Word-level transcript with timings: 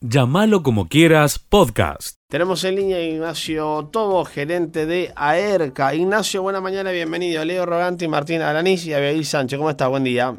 Llámalo 0.00 0.62
como 0.62 0.86
quieras, 0.88 1.40
podcast. 1.40 2.18
Tenemos 2.30 2.62
en 2.62 2.76
línea 2.76 2.98
a 2.98 3.00
Ignacio 3.00 3.88
Tobo, 3.92 4.24
gerente 4.24 4.86
de 4.86 5.12
AERCA. 5.16 5.92
Ignacio, 5.92 6.40
buena 6.40 6.60
mañana, 6.60 6.92
bienvenido. 6.92 7.44
Leo 7.44 7.66
Roganti, 7.66 8.06
Martín 8.06 8.40
Alanís 8.40 8.86
y 8.86 8.94
Abigail 8.94 9.24
Sánchez. 9.24 9.58
¿Cómo 9.58 9.70
estás? 9.70 9.88
Buen 9.88 10.04
día. 10.04 10.36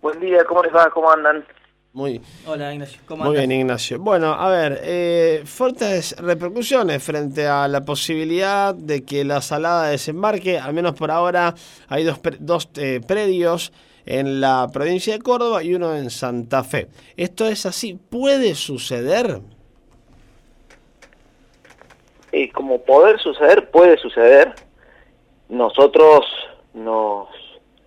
Buen 0.00 0.18
día, 0.20 0.38
¿cómo 0.48 0.62
les 0.62 0.74
va? 0.74 0.88
¿Cómo 0.88 1.10
andan? 1.12 1.44
Muy, 1.92 2.22
Hola 2.46 2.72
Ignacio, 2.72 2.98
¿cómo 3.04 3.24
muy 3.24 3.36
andas? 3.36 3.46
bien, 3.48 3.60
Ignacio. 3.60 3.98
Bueno, 3.98 4.32
a 4.32 4.48
ver, 4.48 4.80
eh, 4.82 5.42
fuertes 5.44 6.16
repercusiones 6.18 7.02
frente 7.02 7.46
a 7.46 7.68
la 7.68 7.84
posibilidad 7.84 8.74
de 8.74 9.04
que 9.04 9.22
la 9.22 9.42
salada 9.42 9.88
desembarque. 9.88 10.58
Al 10.58 10.72
menos 10.72 10.94
por 10.94 11.10
ahora 11.10 11.54
hay 11.88 12.04
dos, 12.04 12.18
pre- 12.20 12.38
dos 12.40 12.70
eh, 12.76 13.02
predios 13.06 13.70
en 14.06 14.40
la 14.40 14.68
provincia 14.72 15.12
de 15.12 15.20
Córdoba 15.20 15.62
y 15.62 15.74
uno 15.74 15.94
en 15.94 16.10
Santa 16.10 16.64
Fe. 16.64 16.88
¿Esto 17.16 17.46
es 17.46 17.66
así? 17.66 17.98
¿Puede 18.10 18.54
suceder? 18.54 19.40
Eh, 22.32 22.50
como 22.52 22.82
poder 22.82 23.18
suceder, 23.18 23.70
puede 23.70 23.96
suceder. 23.98 24.54
Nosotros 25.48 26.26
nos... 26.74 27.28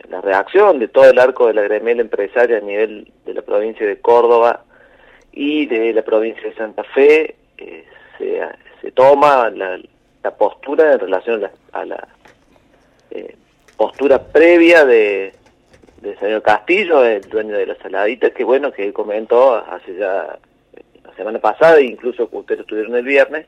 La 0.10 0.20
reacción 0.20 0.80
de 0.80 0.90
todo 0.90 1.10
el 1.10 1.18
arco 1.20 1.48
de 1.48 1.54
la 1.54 1.62
gremial 1.62 2.02
empresaria 2.02 2.58
a 2.58 2.62
nivel 2.62 3.14
de 3.26 3.34
la 3.34 3.44
provincia 3.44 3.88
de 3.88 4.02
Córdoba 4.02 4.66
y 5.32 5.68
de 5.68 5.94
la 5.94 6.02
provincia 6.02 6.44
de 6.44 6.56
Santa 6.56 6.84
Fe 6.84 7.36
eh, 7.58 7.86
se, 8.82 8.92
toma 8.92 9.50
la, 9.52 9.80
la 10.22 10.32
postura 10.36 10.92
en 10.92 11.00
relación 11.00 11.36
a 11.36 11.40
la, 11.40 11.52
a 11.72 11.86
la, 11.86 12.08
eh, 13.12 13.36
postura 13.82 14.22
previa 14.22 14.86
de 14.86 15.34
del 16.02 16.18
señor 16.20 16.42
Castillo, 16.42 17.06
el 17.06 17.22
dueño 17.22 17.58
de 17.58 17.68
la 17.68 17.76
saladita, 17.76 18.32
que 18.32 18.44
bueno, 18.44 18.72
que 18.72 18.86
él 18.86 18.94
comentó 18.94 19.56
hace 19.56 19.96
ya 19.96 20.38
eh, 20.74 20.82
la 21.04 21.14
semana 21.16 21.40
pasada, 21.40 21.80
incluso 21.80 22.30
que 22.30 22.38
ustedes 22.38 22.62
estuvieron 22.62 22.96
el 22.96 23.06
viernes, 23.06 23.46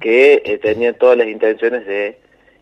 que 0.00 0.42
eh, 0.44 0.58
tenía 0.58 0.92
todas 0.94 1.18
las 1.18 1.28
intenciones 1.28 1.86
de 1.86 2.18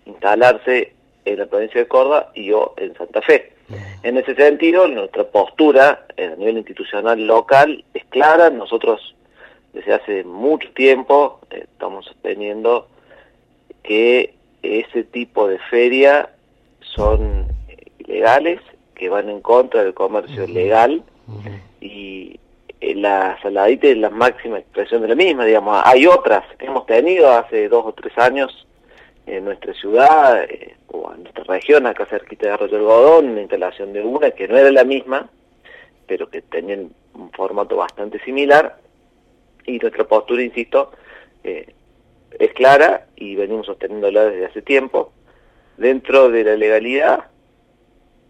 instalarse 0.07 0.93
en 1.25 1.39
la 1.39 1.47
provincia 1.47 1.81
de 1.81 1.89
Córdoba 1.89 2.31
y 2.35 2.47
yo 2.47 2.75
en 2.77 2.95
Santa 2.95 3.23
Fe. 3.23 3.55
En 4.03 4.19
ese 4.19 4.35
sentido, 4.35 4.87
nuestra 4.89 5.25
postura 5.25 6.07
eh, 6.17 6.31
a 6.33 6.37
nivel 6.37 6.59
institucional 6.59 7.27
local 7.27 7.85
es 7.95 8.05
clara. 8.07 8.51
Nosotros 8.51 9.15
desde 9.73 9.95
hace 9.95 10.25
mucho 10.25 10.71
tiempo 10.73 11.41
eh, 11.51 11.65
estamos 11.73 12.05
sosteniendo 12.05 12.89
que 13.83 14.35
ese 14.63 15.05
tipo 15.05 15.49
de 15.49 15.59
feria 15.71 16.31
son 16.81 17.47
ilegales, 17.99 18.61
que 18.95 19.09
van 19.09 19.29
en 19.29 19.41
contra 19.41 19.83
del 19.83 19.95
comercio 19.95 20.47
legal 20.47 21.03
y 21.81 22.39
eh, 22.81 22.95
la 22.95 23.39
saladita 23.43 23.89
es 23.89 23.97
la 23.97 24.11
máxima 24.11 24.59
expresión 24.59 25.03
de 25.03 25.09
la 25.09 25.15
misma, 25.15 25.45
digamos. 25.45 25.81
Hay 25.85 26.07
otras 26.07 26.45
hemos 26.59 26.87
tenido 26.87 27.31
hace 27.31 27.69
dos 27.69 27.85
o 27.87 27.93
tres 27.93 28.17
años 28.19 28.67
en 29.27 29.45
nuestra 29.45 29.73
ciudad 29.75 30.45
eh, 30.45 30.77
o 30.89 31.13
en 31.13 31.23
nuestra 31.23 31.45
región, 31.45 31.87
acá 31.87 32.07
cerquita 32.07 32.47
de 32.47 32.53
Arroyo 32.53 32.77
Algodón, 32.77 33.31
una 33.31 33.41
instalación 33.41 33.93
de 33.93 34.03
una 34.03 34.31
que 34.31 34.49
no 34.49 34.57
era 34.57 34.71
la 34.71 34.85
misma, 34.85 35.29
pero 36.07 36.29
que 36.29 36.43
tenían 36.43 36.91
un 37.15 37.31
formato 37.33 37.77
bastante 37.77 38.19
similar. 38.21 38.79
Y 39.67 39.79
nuestra 39.79 40.05
postura, 40.05 40.43
insisto, 40.43 40.93
eh, 41.43 41.73
es 42.39 42.53
clara 42.53 43.07
y 43.17 43.35
venimos 43.35 43.67
sosteniéndola 43.67 44.25
desde 44.27 44.47
hace 44.47 44.63
tiempo. 44.63 45.13
Dentro 45.77 46.29
de 46.29 46.45
la 46.45 46.57
legalidad, 46.57 47.25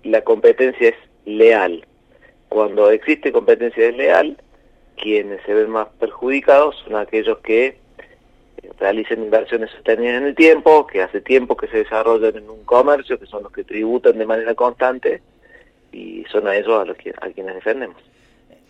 la 0.05 0.23
competencia 0.23 0.91
es 0.91 0.97
leal. 1.25 1.85
Cuando 2.49 2.91
existe 2.91 3.33
competencia 3.33 3.85
desleal, 3.85 4.37
quienes 4.97 5.43
se 5.43 5.55
ven 5.55 5.71
más 5.71 5.89
perjudicados 5.99 6.77
son 6.85 6.97
aquellos 6.97 7.39
que 7.39 7.67
eh, 7.67 8.71
realicen 8.79 9.25
inversiones 9.25 9.71
sostenidas 9.71 10.19
en 10.19 10.29
el 10.29 10.35
tiempo, 10.35 10.87
que 10.87 11.03
hace 11.03 11.21
tiempo 11.21 11.57
que 11.57 11.67
se 11.69 11.79
desarrollan 11.79 12.37
en 12.37 12.49
un 12.49 12.65
comercio, 12.65 13.19
que 13.19 13.27
son 13.27 13.43
los 13.43 13.53
que 13.53 13.65
tributan 13.65 14.19
de 14.19 14.27
manera 14.27 14.55
constante, 14.55 15.23
y 15.91 16.25
son 16.31 16.47
a 16.47 16.57
ellos 16.57 16.81
a 16.81 16.85
los 16.85 16.97
que, 16.97 17.11
a 17.11 17.29
quienes 17.31 17.57
defendemos. 17.57 17.97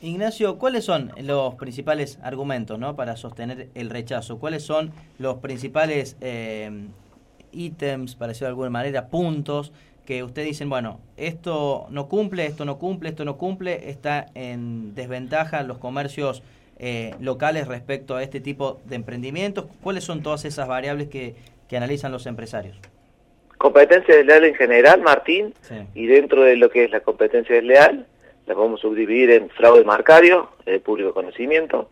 Ignacio, 0.00 0.58
¿cuáles 0.58 0.84
son 0.84 1.12
los 1.22 1.54
principales 1.54 2.18
argumentos 2.22 2.78
¿no? 2.78 2.94
para 2.94 3.16
sostener 3.16 3.68
el 3.74 3.88
rechazo? 3.88 4.38
¿Cuáles 4.38 4.62
son 4.62 4.92
los 5.18 5.36
principales 5.38 6.16
eh, 6.20 6.70
ítems, 7.52 8.14
para 8.14 8.28
decirlo 8.28 8.48
de 8.48 8.50
alguna 8.50 8.70
manera, 8.70 9.08
puntos 9.08 9.72
que 10.06 10.22
ustedes 10.22 10.48
dicen, 10.48 10.68
bueno, 10.68 11.00
esto 11.16 11.86
no 11.90 12.08
cumple, 12.08 12.46
esto 12.46 12.64
no 12.64 12.78
cumple, 12.78 13.08
esto 13.10 13.24
no 13.24 13.36
cumple, 13.38 13.88
está 13.90 14.26
en 14.34 14.94
desventaja 14.94 15.62
los 15.62 15.78
comercios 15.78 16.42
eh, 16.78 17.14
locales 17.20 17.68
respecto 17.68 18.16
a 18.16 18.22
este 18.22 18.40
tipo 18.40 18.80
de 18.84 18.96
emprendimientos? 18.96 19.66
¿Cuáles 19.82 20.04
son 20.04 20.22
todas 20.22 20.44
esas 20.44 20.68
variables 20.68 21.08
que, 21.08 21.34
que 21.68 21.76
analizan 21.76 22.12
los 22.12 22.26
empresarios? 22.26 22.76
Competencia 23.58 24.14
desleal 24.16 24.44
en 24.44 24.54
general, 24.54 25.00
Martín, 25.00 25.54
Sí. 25.62 25.76
y 25.94 26.06
dentro 26.06 26.42
de 26.42 26.56
lo 26.56 26.68
que 26.68 26.84
es 26.84 26.90
la 26.90 27.00
competencia 27.00 27.54
desleal, 27.54 28.06
la 28.46 28.54
podemos 28.54 28.80
subdividir 28.80 29.30
en 29.30 29.48
fraude 29.48 29.84
marcario, 29.84 30.50
de 30.66 30.80
público 30.80 31.14
conocimiento. 31.14 31.88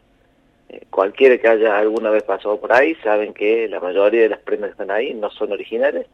Eh, 0.69 0.83
cualquiera 0.91 1.39
que 1.39 1.49
haya 1.49 1.79
alguna 1.79 2.11
vez 2.11 2.25
pasado 2.25 2.61
por 2.61 2.73
ahí 2.75 2.94
saben 2.97 3.33
que 3.33 3.69
la 3.69 3.81
mayoría 3.81 4.23
de 4.23 4.29
las 4.29 4.41
prendas 4.41 4.69
que 4.69 4.73
están 4.83 4.91
ahí 4.91 5.15
no 5.15 5.31
son 5.31 5.53
originales. 5.53 6.06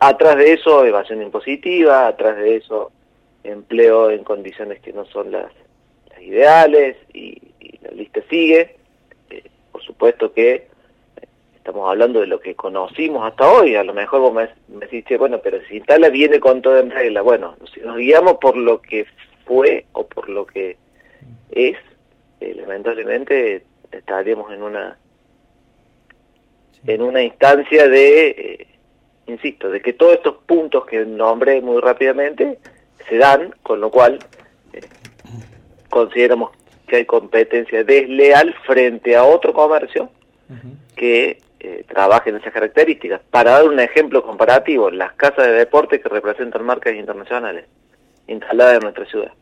Atrás 0.00 0.36
de 0.36 0.54
eso, 0.54 0.84
evasión 0.86 1.20
impositiva, 1.22 2.06
atrás 2.06 2.38
de 2.38 2.56
eso, 2.56 2.90
empleo 3.44 4.10
en 4.10 4.24
condiciones 4.24 4.80
que 4.80 4.94
no 4.94 5.04
son 5.04 5.30
las, 5.30 5.52
las 6.08 6.22
ideales, 6.22 6.96
y, 7.12 7.38
y 7.60 7.78
la 7.82 7.90
lista 7.90 8.20
sigue. 8.30 8.76
Eh, 9.28 9.44
por 9.70 9.82
supuesto 9.82 10.32
que 10.32 10.52
eh, 10.54 10.66
estamos 11.54 11.88
hablando 11.90 12.20
de 12.20 12.26
lo 12.28 12.40
que 12.40 12.54
conocimos 12.54 13.26
hasta 13.30 13.46
hoy, 13.50 13.76
a 13.76 13.84
lo 13.84 13.92
mejor 13.92 14.20
vos 14.20 14.32
me, 14.32 14.48
me 14.68 14.86
decís, 14.86 15.04
"Che, 15.04 15.18
bueno, 15.18 15.38
pero 15.42 15.58
si 15.68 15.76
Intala 15.76 16.08
viene 16.08 16.40
con 16.40 16.62
todo 16.62 16.78
en 16.78 16.90
regla, 16.90 17.20
bueno, 17.20 17.56
si 17.74 17.80
nos 17.80 17.98
guiamos 17.98 18.38
por 18.38 18.56
lo 18.56 18.80
que 18.80 19.04
fue 19.44 19.84
o 19.92 20.06
por 20.06 20.30
lo 20.30 20.46
que 20.46 20.78
es, 21.50 21.76
eh, 22.40 22.54
lamentablemente 22.54 23.64
estaríamos 23.92 24.50
en 24.52 24.62
una 24.62 24.96
en 26.86 27.02
una 27.02 27.22
instancia 27.22 27.86
de, 27.88 28.28
eh, 28.30 28.66
insisto, 29.30 29.70
de 29.70 29.80
que 29.80 29.92
todos 29.92 30.14
estos 30.14 30.36
puntos 30.46 30.84
que 30.86 31.04
nombré 31.04 31.60
muy 31.60 31.80
rápidamente 31.80 32.58
se 33.08 33.16
dan, 33.16 33.54
con 33.62 33.80
lo 33.80 33.90
cual 33.90 34.18
eh, 34.72 34.80
consideramos 35.88 36.50
que 36.86 36.96
hay 36.96 37.04
competencia 37.04 37.84
desleal 37.84 38.54
frente 38.66 39.16
a 39.16 39.24
otro 39.24 39.52
comercio 39.52 40.10
que 40.96 41.38
eh, 41.60 41.84
trabaje 41.88 42.30
en 42.30 42.36
esas 42.36 42.52
características. 42.52 43.20
Para 43.30 43.52
dar 43.52 43.68
un 43.68 43.78
ejemplo 43.78 44.22
comparativo, 44.22 44.90
las 44.90 45.12
casas 45.12 45.46
de 45.46 45.52
deporte 45.52 46.00
que 46.00 46.08
representan 46.08 46.64
marcas 46.64 46.94
internacionales 46.94 47.66
instaladas 48.26 48.74
en 48.74 48.80
nuestra 48.80 49.04
ciudad. 49.06 49.32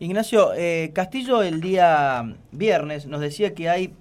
Ignacio, 0.00 0.52
eh, 0.56 0.90
Castillo 0.92 1.42
el 1.42 1.60
día 1.60 2.24
viernes 2.50 3.06
nos 3.06 3.20
decía 3.20 3.54
que 3.54 3.68
hay, 3.68 3.94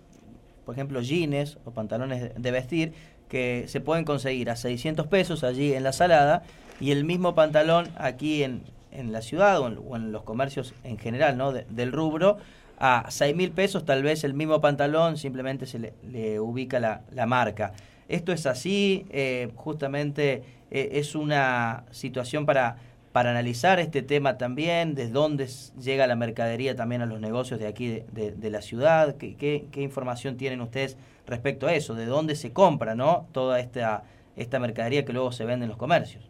por 0.72 0.78
ejemplo, 0.78 1.02
jeans 1.02 1.58
o 1.66 1.72
pantalones 1.72 2.32
de 2.42 2.52
vestir 2.52 2.94
que 3.28 3.66
se 3.68 3.82
pueden 3.82 4.06
conseguir 4.06 4.50
a 4.50 4.56
600 4.56 5.06
pesos 5.08 5.44
allí 5.44 5.74
en 5.74 5.84
la 5.84 5.92
salada 5.92 6.44
y 6.80 6.92
el 6.92 7.04
mismo 7.04 7.36
pantalón 7.36 7.90
aquí 7.98 8.42
en, 8.44 8.62
en 8.94 9.12
la 9.12 9.22
ciudad 9.22 9.60
o 9.60 9.68
en, 9.68 9.78
o 9.86 9.98
en 9.98 10.14
los 10.14 10.24
comercios 10.24 10.74
en 10.86 10.98
general 10.98 11.36
¿no? 11.38 11.52
De- 11.52 11.66
del 11.70 11.92
rubro 11.92 12.38
a 12.80 13.06
6 13.10 13.36
mil 13.36 13.52
pesos, 13.52 13.84
tal 13.84 14.02
vez 14.02 14.24
el 14.24 14.34
mismo 14.34 14.62
pantalón, 14.62 15.18
simplemente 15.18 15.66
se 15.66 15.94
le, 16.10 16.40
ubica 16.40 16.80
la, 16.80 17.02
la 17.12 17.26
marca. 17.26 17.74
Esto 18.08 18.32
es 18.32 18.46
así, 18.46 19.06
eh, 19.10 19.50
justamente 19.58 20.42
eh, 20.72 20.90
es 20.94 21.16
una 21.16 21.84
situación 21.92 22.46
para, 22.46 22.78
para 23.12 23.32
analizar 23.32 23.80
este 23.80 24.02
tema 24.02 24.38
también, 24.38 24.96
desde 24.96 25.12
dónde 25.12 25.48
llega 25.82 26.08
la 26.08 26.16
mercadería 26.16 26.76
también 26.76 27.02
a 27.02 27.06
los 27.06 27.20
negocios 27.20 27.60
de 27.60 27.68
aquí 27.68 27.88
de, 27.90 28.06
de- 28.12 28.32
de 28.32 28.50
la 28.50 28.62
ciudad, 28.62 29.16
¿Qué, 29.18 29.36
qué, 29.36 29.66
qué 29.72 29.82
información 29.82 30.38
tienen 30.38 30.62
ustedes 30.62 30.98
respecto 31.28 31.68
a 31.68 31.74
eso, 31.74 31.94
de 31.94 32.06
dónde 32.06 32.36
se 32.36 32.54
compra 32.54 32.96
¿no? 32.96 33.28
toda 33.34 33.60
esta, 33.60 34.04
esta 34.38 34.60
mercadería 34.60 35.04
que 35.06 35.14
luego 35.14 35.32
se 35.32 35.46
vende 35.46 35.66
en 35.66 35.70
los 35.70 35.78
comercios. 35.78 36.24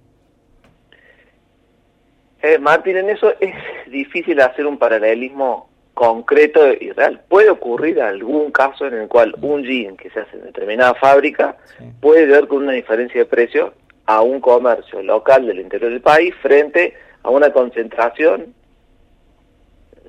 Eh, 2.41 2.57
Martín, 2.57 2.97
en 2.97 3.09
eso 3.09 3.31
es 3.39 3.53
difícil 3.91 4.41
hacer 4.41 4.65
un 4.65 4.77
paralelismo 4.79 5.69
concreto 5.93 6.73
y 6.73 6.91
real. 6.91 7.21
Puede 7.27 7.51
ocurrir 7.51 8.01
algún 8.01 8.51
caso 8.51 8.87
en 8.87 8.95
el 8.95 9.07
cual 9.07 9.35
un 9.41 9.63
jean 9.63 9.95
que 9.97 10.09
se 10.09 10.21
hace 10.21 10.37
en 10.37 10.45
determinada 10.45 10.95
fábrica 10.95 11.57
Sí. 11.77 11.85
puede 12.01 12.25
ver 12.25 12.47
con 12.47 12.63
una 12.63 12.71
diferencia 12.71 13.19
de 13.21 13.25
precio 13.25 13.73
a 14.15 14.21
un 14.21 14.41
comercio 14.41 15.01
local 15.01 15.45
del 15.45 15.59
interior 15.59 15.91
del 15.91 16.01
país 16.01 16.33
frente 16.41 16.93
a 17.23 17.29
una 17.29 17.51
concentración 17.51 18.53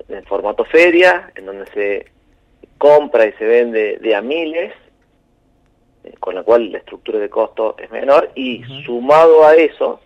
en 0.09 0.23
formato 0.25 0.65
feria, 0.65 1.31
en 1.35 1.45
donde 1.45 1.65
se 1.73 2.11
compra 2.77 3.25
y 3.25 3.33
se 3.33 3.45
vende 3.45 3.97
de 4.01 4.15
a 4.15 4.21
miles, 4.21 4.73
eh, 6.03 6.13
con 6.19 6.35
la 6.35 6.43
cual 6.43 6.71
la 6.71 6.79
estructura 6.79 7.19
de 7.19 7.29
costo 7.29 7.75
es 7.77 7.89
menor, 7.91 8.31
y 8.35 8.63
sumado 8.85 9.45
a 9.45 9.55
eso, 9.55 10.01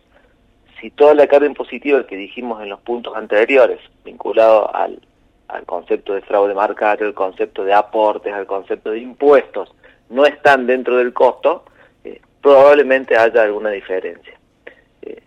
si 0.79 0.91
toda 0.91 1.13
la 1.15 1.27
carga 1.27 1.47
impositiva 1.47 2.05
que 2.05 2.15
dijimos 2.15 2.61
en 2.61 2.69
los 2.69 2.79
puntos 2.81 3.15
anteriores, 3.15 3.79
vinculado 4.03 4.73
al 4.75 4.99
al 5.47 5.65
concepto 5.65 6.13
de 6.13 6.21
fraude 6.21 6.53
marcario, 6.53 7.07
al 7.07 7.13
concepto 7.13 7.63
de 7.63 7.73
aportes, 7.73 8.33
al 8.33 8.45
concepto 8.45 8.91
de 8.91 8.99
impuestos, 8.99 9.73
no 10.09 10.25
están 10.25 10.67
dentro 10.67 10.97
del 10.97 11.13
costo, 11.13 11.63
probablemente 12.41 13.15
haya 13.15 13.43
alguna 13.43 13.71
diferencia. 13.71 14.33
Eh, 15.01 15.21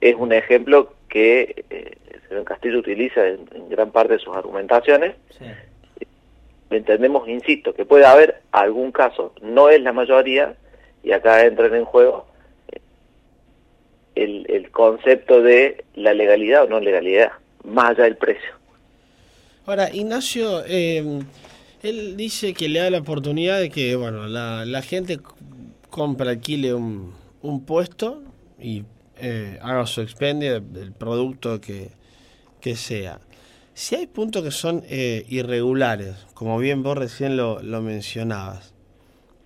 es 0.00 0.14
un 0.14 0.32
ejemplo 0.32 0.94
que 1.08 1.64
eh, 1.70 1.96
el 2.12 2.28
señor 2.28 2.44
Castillo 2.44 2.78
utiliza 2.78 3.26
en, 3.26 3.68
gran 3.68 3.90
parte 3.90 4.14
de 4.14 4.18
sus 4.20 4.34
argumentaciones. 4.34 5.16
Entendemos, 6.70 7.28
insisto, 7.28 7.74
que 7.74 7.84
puede 7.84 8.06
haber 8.06 8.42
algún 8.52 8.92
caso, 8.92 9.32
no 9.42 9.68
es 9.68 9.82
la 9.82 9.92
mayoría, 9.92 10.54
y 11.02 11.12
acá 11.12 11.44
entran 11.44 11.74
en 11.74 11.84
juego 11.84 12.26
el, 14.14 14.46
el 14.48 14.70
concepto 14.70 15.42
de 15.42 15.84
la 15.94 16.14
legalidad 16.14 16.64
o 16.64 16.68
no 16.68 16.78
legalidad, 16.78 17.32
más 17.64 17.90
allá 17.90 18.04
del 18.04 18.16
precio. 18.16 18.50
Ahora, 19.66 19.92
Ignacio, 19.92 20.62
eh, 20.66 21.22
él 21.82 22.16
dice 22.16 22.54
que 22.54 22.68
le 22.68 22.80
da 22.80 22.90
la 22.90 22.98
oportunidad 22.98 23.60
de 23.60 23.70
que, 23.70 23.96
bueno, 23.96 24.26
la, 24.26 24.64
la 24.64 24.82
gente 24.82 25.18
compra, 25.90 26.30
alquile 26.30 26.74
un, 26.74 27.12
un 27.42 27.64
puesto 27.64 28.22
y 28.58 28.84
eh, 29.16 29.58
haga 29.62 29.86
su 29.86 30.00
expendio 30.00 30.60
del 30.60 30.92
producto 30.92 31.60
que, 31.60 31.90
que, 32.60 32.76
sea. 32.76 33.20
Si 33.74 33.94
hay 33.96 34.06
puntos 34.06 34.42
que 34.42 34.50
son 34.50 34.82
eh, 34.88 35.24
irregulares, 35.28 36.26
como 36.34 36.58
bien 36.58 36.82
vos 36.82 36.96
recién 36.96 37.36
lo, 37.36 37.60
lo 37.62 37.82
mencionabas, 37.82 38.72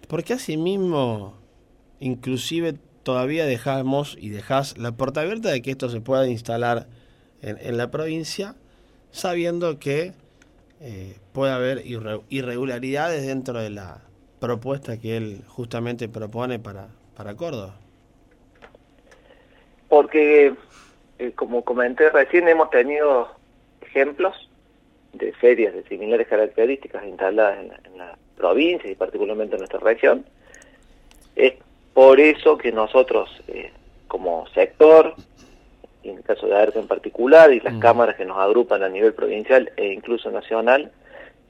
¿por 0.09 0.23
qué 0.23 0.35
asimismo, 0.35 1.35
inclusive 2.01 2.75
todavía 3.03 3.47
dejamos 3.47 4.17
y 4.21 4.31
dejás 4.31 4.79
la 4.79 4.93
puerta 4.93 5.23
abierta 5.23 5.51
de 5.51 5.63
que 5.63 5.73
esto 5.73 5.89
se 5.89 6.01
pueda 6.01 6.27
instalar 6.29 6.89
en, 7.43 7.59
en 7.61 7.77
la 7.77 7.91
provincia, 7.91 8.55
sabiendo 9.11 9.79
que 9.79 10.13
eh, 10.87 11.17
puede 11.33 11.51
haber 11.51 11.83
irregularidades 12.29 13.27
dentro 13.27 13.59
de 13.59 13.71
la 13.71 14.03
propuesta 14.45 15.01
que 15.01 15.17
él 15.17 15.41
justamente 15.49 16.07
propone 16.09 16.59
para, 16.59 16.89
para 17.17 17.35
Córdoba. 17.35 17.75
Porque, 19.89 20.55
eh, 21.19 21.33
como 21.35 21.65
comenté 21.65 22.11
recién, 22.11 22.47
hemos 22.49 22.69
tenido 22.69 23.29
ejemplos 23.81 24.51
de 25.15 25.33
ferias 25.33 25.73
de 25.73 25.83
similares 25.85 26.29
características 26.29 27.05
instaladas 27.07 27.59
en 27.61 27.69
la, 27.69 27.81
en 27.85 27.99
la 27.99 28.19
provincia 28.37 28.91
y 28.91 28.95
particularmente 28.95 29.55
en 29.55 29.61
nuestra 29.61 29.81
región. 29.81 30.27
Es 31.37 31.55
por 31.95 32.21
eso 32.21 32.59
que 32.59 32.71
nosotros, 32.71 33.31
eh, 33.49 33.73
como 34.09 34.47
sector, 34.49 35.15
en 36.03 36.19
el 36.19 36.23
caso 36.23 36.47
de 36.47 36.55
AERTE 36.55 36.81
en 36.81 36.89
particular, 36.89 37.51
y 37.51 37.61
las 37.61 37.75
mm. 37.75 37.81
cámaras 37.81 38.17
que 38.17 38.27
nos 38.27 38.37
agrupan 38.37 38.83
a 38.83 38.91
nivel 38.91 39.15
provincial 39.15 39.73
e 39.77 39.93
incluso 39.93 40.31
nacional, 40.31 40.93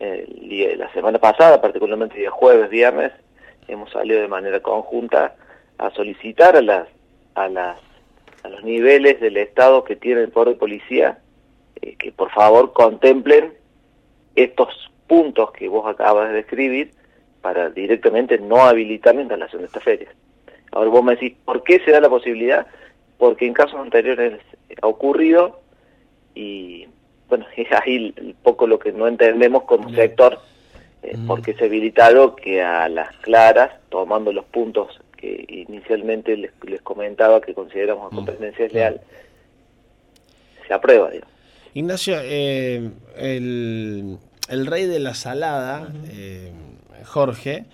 la 0.01 0.93
semana 0.93 1.19
pasada, 1.19 1.61
particularmente 1.61 2.19
día 2.19 2.31
jueves, 2.31 2.69
viernes, 2.71 3.13
hemos 3.69 3.91
salido 3.91 4.21
de 4.21 4.29
manera 4.29 4.61
conjunta 4.61 5.37
a 5.79 5.91
solicitar 5.91 6.57
a 6.57 6.63
las 6.63 6.89
a 7.35 7.49
las 7.49 7.79
a 8.43 8.49
los 8.49 8.63
niveles 8.63 9.21
del 9.21 9.37
Estado 9.37 9.85
que 9.85 9.97
tiene 9.97 10.23
el 10.23 10.31
poder 10.31 10.51
de 10.51 10.61
policía 10.61 11.19
eh, 11.81 11.97
que 11.97 12.13
por 12.13 12.31
favor 12.31 12.73
contemplen 12.73 13.55
estos 14.37 14.91
puntos 15.07 15.51
que 15.53 15.69
vos 15.69 15.87
acabas 15.87 16.29
de 16.29 16.35
describir 16.35 16.93
para 17.41 17.71
directamente 17.71 18.39
no 18.39 18.63
habilitar 18.63 19.15
la 19.15 19.23
instalación 19.23 19.63
de 19.63 19.67
estas 19.67 19.83
ferias. 19.83 20.15
Ahora 20.73 20.91
vos 20.91 21.05
me 21.05 21.13
decís, 21.13 21.35
¿por 21.45 21.63
qué 21.63 21.81
se 21.81 21.91
da 21.91 22.01
la 22.01 22.09
posibilidad? 22.09 22.67
porque 23.19 23.47
en 23.47 23.55
casos 23.55 23.81
anteriores 23.81 24.41
ha 24.83 24.87
ocurrido 24.87 25.61
y 26.35 26.89
bueno, 27.29 27.47
es 27.57 27.67
ahí 27.85 28.15
un 28.21 28.35
poco 28.43 28.67
lo 28.67 28.79
que 28.79 28.93
no 28.93 29.09
entendemos 29.09 29.65
como 29.65 29.91
sector, 29.91 30.39
eh, 31.03 31.17
mm. 31.17 31.27
porque 31.27 31.55
se 31.55 31.65
habilita 31.65 32.07
algo 32.07 32.37
que 32.37 32.63
a 32.63 32.89
las 32.89 33.15
claras, 33.17 33.73
tomando 33.89 34.33
los 34.33 34.45
puntos 34.47 35.01
que 35.17 35.45
inicialmente 35.49 36.37
les, 36.37 36.53
comentaba 36.83 37.41
que 37.41 37.55
consideramos 37.55 38.11
a 38.11 38.15
mm. 38.15 38.17
competencia 38.17 38.69
leal, 38.69 39.01
se 40.67 40.75
aprueba. 40.75 41.11
Ignacio, 41.75 42.17
eh, 42.23 42.91
el, 43.17 44.19
el, 44.49 44.67
rey 44.67 44.87
de 44.87 45.01
la 45.01 45.15
salada, 45.15 45.89
eh, 46.09 46.53
Jorge, 47.05 47.65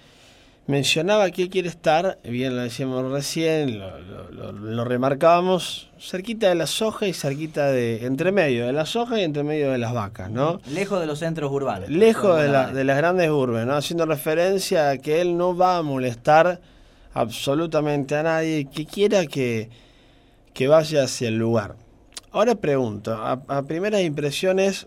mencionaba 0.71 1.31
que 1.31 1.51
quiere 1.51 1.69
estar, 1.69 2.19
bien 2.25 2.57
lo 2.57 2.63
decíamos 2.63 3.11
recién, 3.11 3.79
lo, 3.79 4.85
remarcábamos, 4.85 5.91
cerquita 5.99 6.49
de 6.49 6.55
la 6.55 6.67
soja 6.67 7.07
y 7.07 7.13
cerquita 7.13 7.67
de, 7.67 8.07
entre 8.07 8.33
medio 8.33 8.67
de 8.67 8.73
la 8.73 8.87
soja 8.87 9.21
y 9.21 9.25
entre 9.25 9.43
medio 9.43 9.73
de 9.73 9.79
las 9.79 9.93
vacas, 9.93 10.31
¿no? 10.31 10.61
Lejos 10.73 11.01
de 11.01 11.07
los 11.07 11.19
centros 11.19 11.51
urbanos. 11.51 11.91
Lejos 11.91 12.41
de, 12.41 12.49
de 12.49 12.85
las 12.85 12.97
grandes 12.97 13.29
urbes, 13.29 13.67
¿no? 13.67 13.75
Haciendo 13.75 14.07
referencia 14.07 14.91
a 14.91 14.99
que 14.99 15.21
él 15.21 15.37
no 15.37 15.57
va 15.57 15.77
a 15.77 15.83
molestar 15.83 16.61
absolutamente 17.13 18.15
a 18.15 18.23
nadie 18.23 18.69
que 18.73 18.87
quiera 18.87 19.27
que, 19.27 19.69
que 20.55 20.69
vaya 20.69 21.05
hacia 21.05 21.29
el 21.29 21.37
lugar. 21.37 21.77
Ahora 22.31 22.55
pregunto, 22.55 23.13
a, 23.13 23.43
a 23.49 23.63
primeras 23.65 24.03
impresiones 24.03 24.87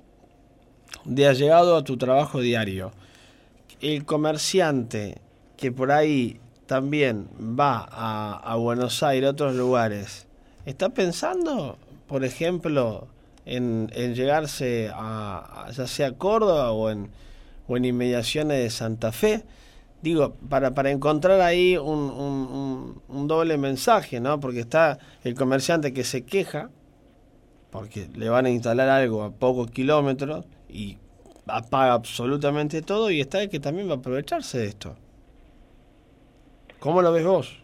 de 1.04 1.34
llegado 1.36 1.76
a 1.76 1.84
tu 1.84 1.98
trabajo 1.98 2.40
diario, 2.40 2.94
el 3.82 4.06
comerciante 4.06 5.18
que 5.58 5.72
por 5.72 5.92
ahí 5.92 6.40
también 6.66 7.28
va 7.40 7.88
a, 7.92 8.56
Buenos 8.56 9.04
Aires, 9.04 9.28
a 9.28 9.32
otros 9.32 9.56
lugares, 9.56 10.28
¿está 10.66 10.90
pensando, 10.90 11.78
por 12.08 12.24
ejemplo, 12.24 13.08
en, 13.46 13.88
llegarse 14.16 14.90
a, 14.94 15.68
ya 15.76 15.88
sea 15.88 16.14
Córdoba 16.14 16.72
o 16.72 16.90
en, 16.90 17.10
o 17.68 17.78
en 17.78 17.86
inmediaciones 17.86 18.64
de 18.64 18.70
Santa 18.70 19.12
Fe? 19.12 19.44
Digo, 20.02 20.34
para, 20.50 20.74
para 20.74 20.92
encontrar 20.92 21.40
ahí 21.42 21.78
un, 21.78 23.02
un, 23.08 23.28
doble 23.28 23.58
mensaje, 23.58 24.20
¿no? 24.20 24.40
Porque 24.40 24.60
está 24.60 25.00
el 25.24 25.34
comerciante 25.34 25.94
que 25.94 26.04
se 26.04 26.26
queja, 26.26 26.70
porque 27.72 28.10
le 28.14 28.28
van 28.28 28.46
a 28.46 28.50
instalar 28.50 28.90
algo 28.90 29.24
a 29.24 29.32
pocos 29.32 29.72
kilómetros 29.72 30.46
y 30.68 30.98
apaga 31.48 31.94
absolutamente 31.94 32.82
todo, 32.82 33.12
y 33.12 33.22
está 33.22 33.42
el 33.42 33.50
que 33.50 33.62
también 33.62 33.88
va 33.88 33.94
a 33.94 33.98
aprovecharse 33.98 34.58
de 34.58 34.66
esto. 34.66 34.96
¿Cómo 36.84 37.02
lo 37.02 37.14
ves 37.14 37.26
vos? 37.26 37.64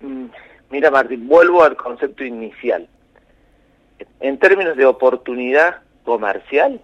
Mm, 0.00 0.28
mira, 0.70 0.90
Martín, 0.90 1.28
vuelvo 1.28 1.62
al 1.62 1.76
concepto 1.76 2.24
inicial. 2.24 2.88
En 4.20 4.38
términos 4.38 4.74
de 4.74 4.86
oportunidad 4.86 5.82
comercial, 6.02 6.80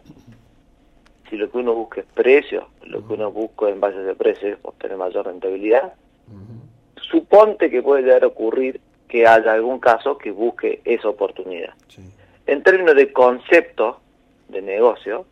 si 1.30 1.36
lo 1.38 1.50
que 1.50 1.56
uno 1.56 1.72
busca 1.72 2.00
es 2.02 2.06
precio, 2.12 2.68
lo 2.84 3.06
que 3.06 3.14
uno 3.14 3.32
busca 3.32 3.70
en 3.70 3.80
base 3.80 3.96
de 4.00 4.14
precios 4.14 4.52
es 4.52 4.58
obtener 4.60 4.98
mayor 4.98 5.24
rentabilidad, 5.24 5.94
suponte 7.00 7.70
que 7.70 7.82
puede 7.82 8.02
llegar 8.02 8.24
a 8.24 8.26
ocurrir 8.26 8.82
que 9.08 9.26
haya 9.26 9.54
algún 9.54 9.78
caso 9.78 10.18
que 10.18 10.32
busque 10.32 10.82
esa 10.84 11.08
oportunidad. 11.08 11.72
En 12.46 12.62
términos 12.62 12.94
de 12.94 13.10
concepto 13.10 14.00
de 14.50 14.60
negocio, 14.60 15.24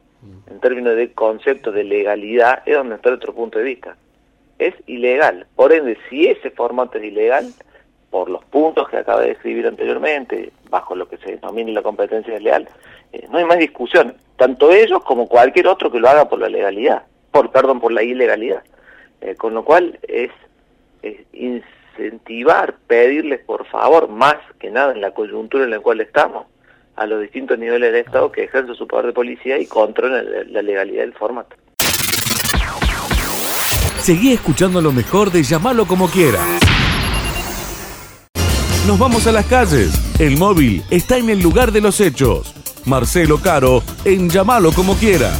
en 0.46 0.60
términos 0.60 0.96
de 0.96 1.12
concepto 1.12 1.70
de 1.70 1.84
legalidad, 1.84 2.62
es 2.64 2.74
donde 2.74 2.94
está 2.94 3.12
otro 3.12 3.34
punto 3.34 3.58
de 3.58 3.64
vista 3.66 3.98
es 4.68 4.74
ilegal. 4.86 5.46
Por 5.56 5.72
ende, 5.72 5.96
si 6.08 6.26
ese 6.26 6.50
formato 6.50 6.98
es 6.98 7.04
ilegal, 7.04 7.52
por 8.10 8.28
los 8.28 8.44
puntos 8.46 8.88
que 8.88 8.98
acaba 8.98 9.20
de 9.22 9.28
describir 9.28 9.66
anteriormente, 9.66 10.52
bajo 10.68 10.94
lo 10.94 11.08
que 11.08 11.16
se 11.18 11.36
denomina 11.36 11.72
la 11.72 11.82
competencia 11.82 12.34
desleal, 12.34 12.68
eh, 13.12 13.26
no 13.30 13.38
hay 13.38 13.44
más 13.44 13.58
discusión. 13.58 14.14
Tanto 14.36 14.70
ellos 14.72 15.02
como 15.04 15.28
cualquier 15.28 15.68
otro 15.68 15.90
que 15.90 16.00
lo 16.00 16.08
haga 16.08 16.28
por 16.28 16.40
la 16.40 16.48
legalidad, 16.48 17.04
por 17.30 17.50
perdón, 17.50 17.80
por 17.80 17.92
la 17.92 18.02
ilegalidad. 18.02 18.62
Eh, 19.20 19.34
con 19.36 19.54
lo 19.54 19.64
cual 19.64 19.98
es, 20.08 20.30
incentivar, 21.32 22.74
pedirles 22.86 23.40
por 23.40 23.66
favor, 23.66 24.08
más 24.08 24.36
que 24.58 24.70
nada 24.70 24.92
en 24.92 25.00
la 25.00 25.12
coyuntura 25.12 25.64
en 25.64 25.70
la 25.70 25.80
cual 25.80 26.00
estamos, 26.00 26.46
a 26.96 27.06
los 27.06 27.20
distintos 27.20 27.58
niveles 27.58 27.92
del 27.92 28.04
Estado 28.04 28.32
que 28.32 28.44
ejercen 28.44 28.74
su 28.74 28.86
poder 28.86 29.06
de 29.06 29.12
policía 29.12 29.58
y 29.58 29.66
controlen 29.66 30.52
la 30.52 30.62
legalidad 30.62 31.02
del 31.02 31.14
formato. 31.14 31.56
Seguí 34.02 34.32
escuchando 34.32 34.80
lo 34.80 34.92
mejor 34.92 35.30
de 35.30 35.42
llamarlo 35.42 35.86
como 35.86 36.08
quieras. 36.08 36.40
Nos 38.86 38.98
vamos 38.98 39.26
a 39.26 39.32
las 39.32 39.44
calles. 39.44 39.92
El 40.18 40.38
móvil 40.38 40.82
está 40.90 41.18
en 41.18 41.28
el 41.28 41.40
lugar 41.40 41.70
de 41.70 41.82
los 41.82 42.00
hechos. 42.00 42.54
Marcelo 42.86 43.38
Caro 43.38 43.82
en 44.06 44.30
Llamalo 44.30 44.72
como 44.72 44.94
quieras. 44.94 45.38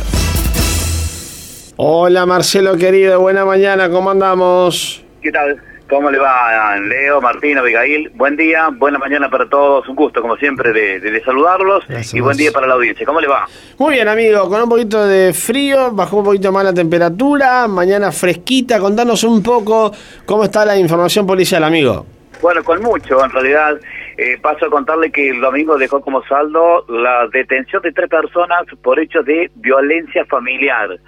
Hola 1.76 2.26
Marcelo 2.26 2.76
querido, 2.76 3.19
buena 3.21 3.47
mañana, 3.47 3.88
¿cómo 3.88 4.11
andamos? 4.11 5.02
¿Qué 5.23 5.33
tal? 5.33 5.69
¿Cómo 5.90 6.09
le 6.09 6.20
va, 6.20 6.76
Leo, 6.78 7.20
Martín, 7.20 7.59
Abigail? 7.59 8.11
Buen 8.14 8.37
día, 8.37 8.68
buena 8.73 8.97
mañana 8.97 9.28
para 9.28 9.49
todos. 9.49 9.88
Un 9.88 9.97
gusto, 9.97 10.23
como 10.23 10.37
siempre, 10.37 10.73
de, 10.73 11.20
saludarlos. 11.25 11.85
Y 12.12 12.20
buen 12.20 12.37
día 12.37 12.52
para 12.52 12.68
la 12.68 12.75
audiencia. 12.75 13.04
¿Cómo 13.04 13.20
le 13.20 13.26
va? 13.26 13.49
Muy 13.76 13.94
bien, 13.94 14.06
amigo. 14.06 14.49
Con 14.49 14.62
un 14.62 14.68
poquito 14.68 15.04
de 15.04 15.32
frío, 15.32 15.90
bajó 15.90 16.18
un 16.18 16.25
poquito 16.26 16.52
más 16.52 16.62
la 16.62 16.73
temperatura. 16.73 17.66
Mañana 17.66 18.12
fresquita. 18.12 18.78
Contanos 18.78 19.25
un 19.25 19.42
poco 19.42 19.90
cómo 20.25 20.44
está 20.44 20.64
la 20.64 20.76
información 20.78 21.26
policial, 21.26 21.64
amigo. 21.64 22.06
Bueno, 22.40 22.62
con 22.62 22.80
mucho, 22.80 23.25
en 23.25 23.30
realidad. 23.32 23.80
Eh, 24.16 24.38
paso 24.40 24.66
a 24.66 24.70
contarle 24.70 25.11
que 25.11 25.30
el 25.30 25.40
domingo 25.40 25.76
dejó 25.76 26.00
como 26.02 26.23
saldo 26.26 26.85
la 26.88 27.26
detención 27.32 27.82
de 27.82 27.90
tres 27.90 28.09
personas 28.09 28.62
por 28.80 29.00
hechos 29.00 29.25
de 29.25 29.50
violencia 29.56 30.25
familiar. 30.26 31.00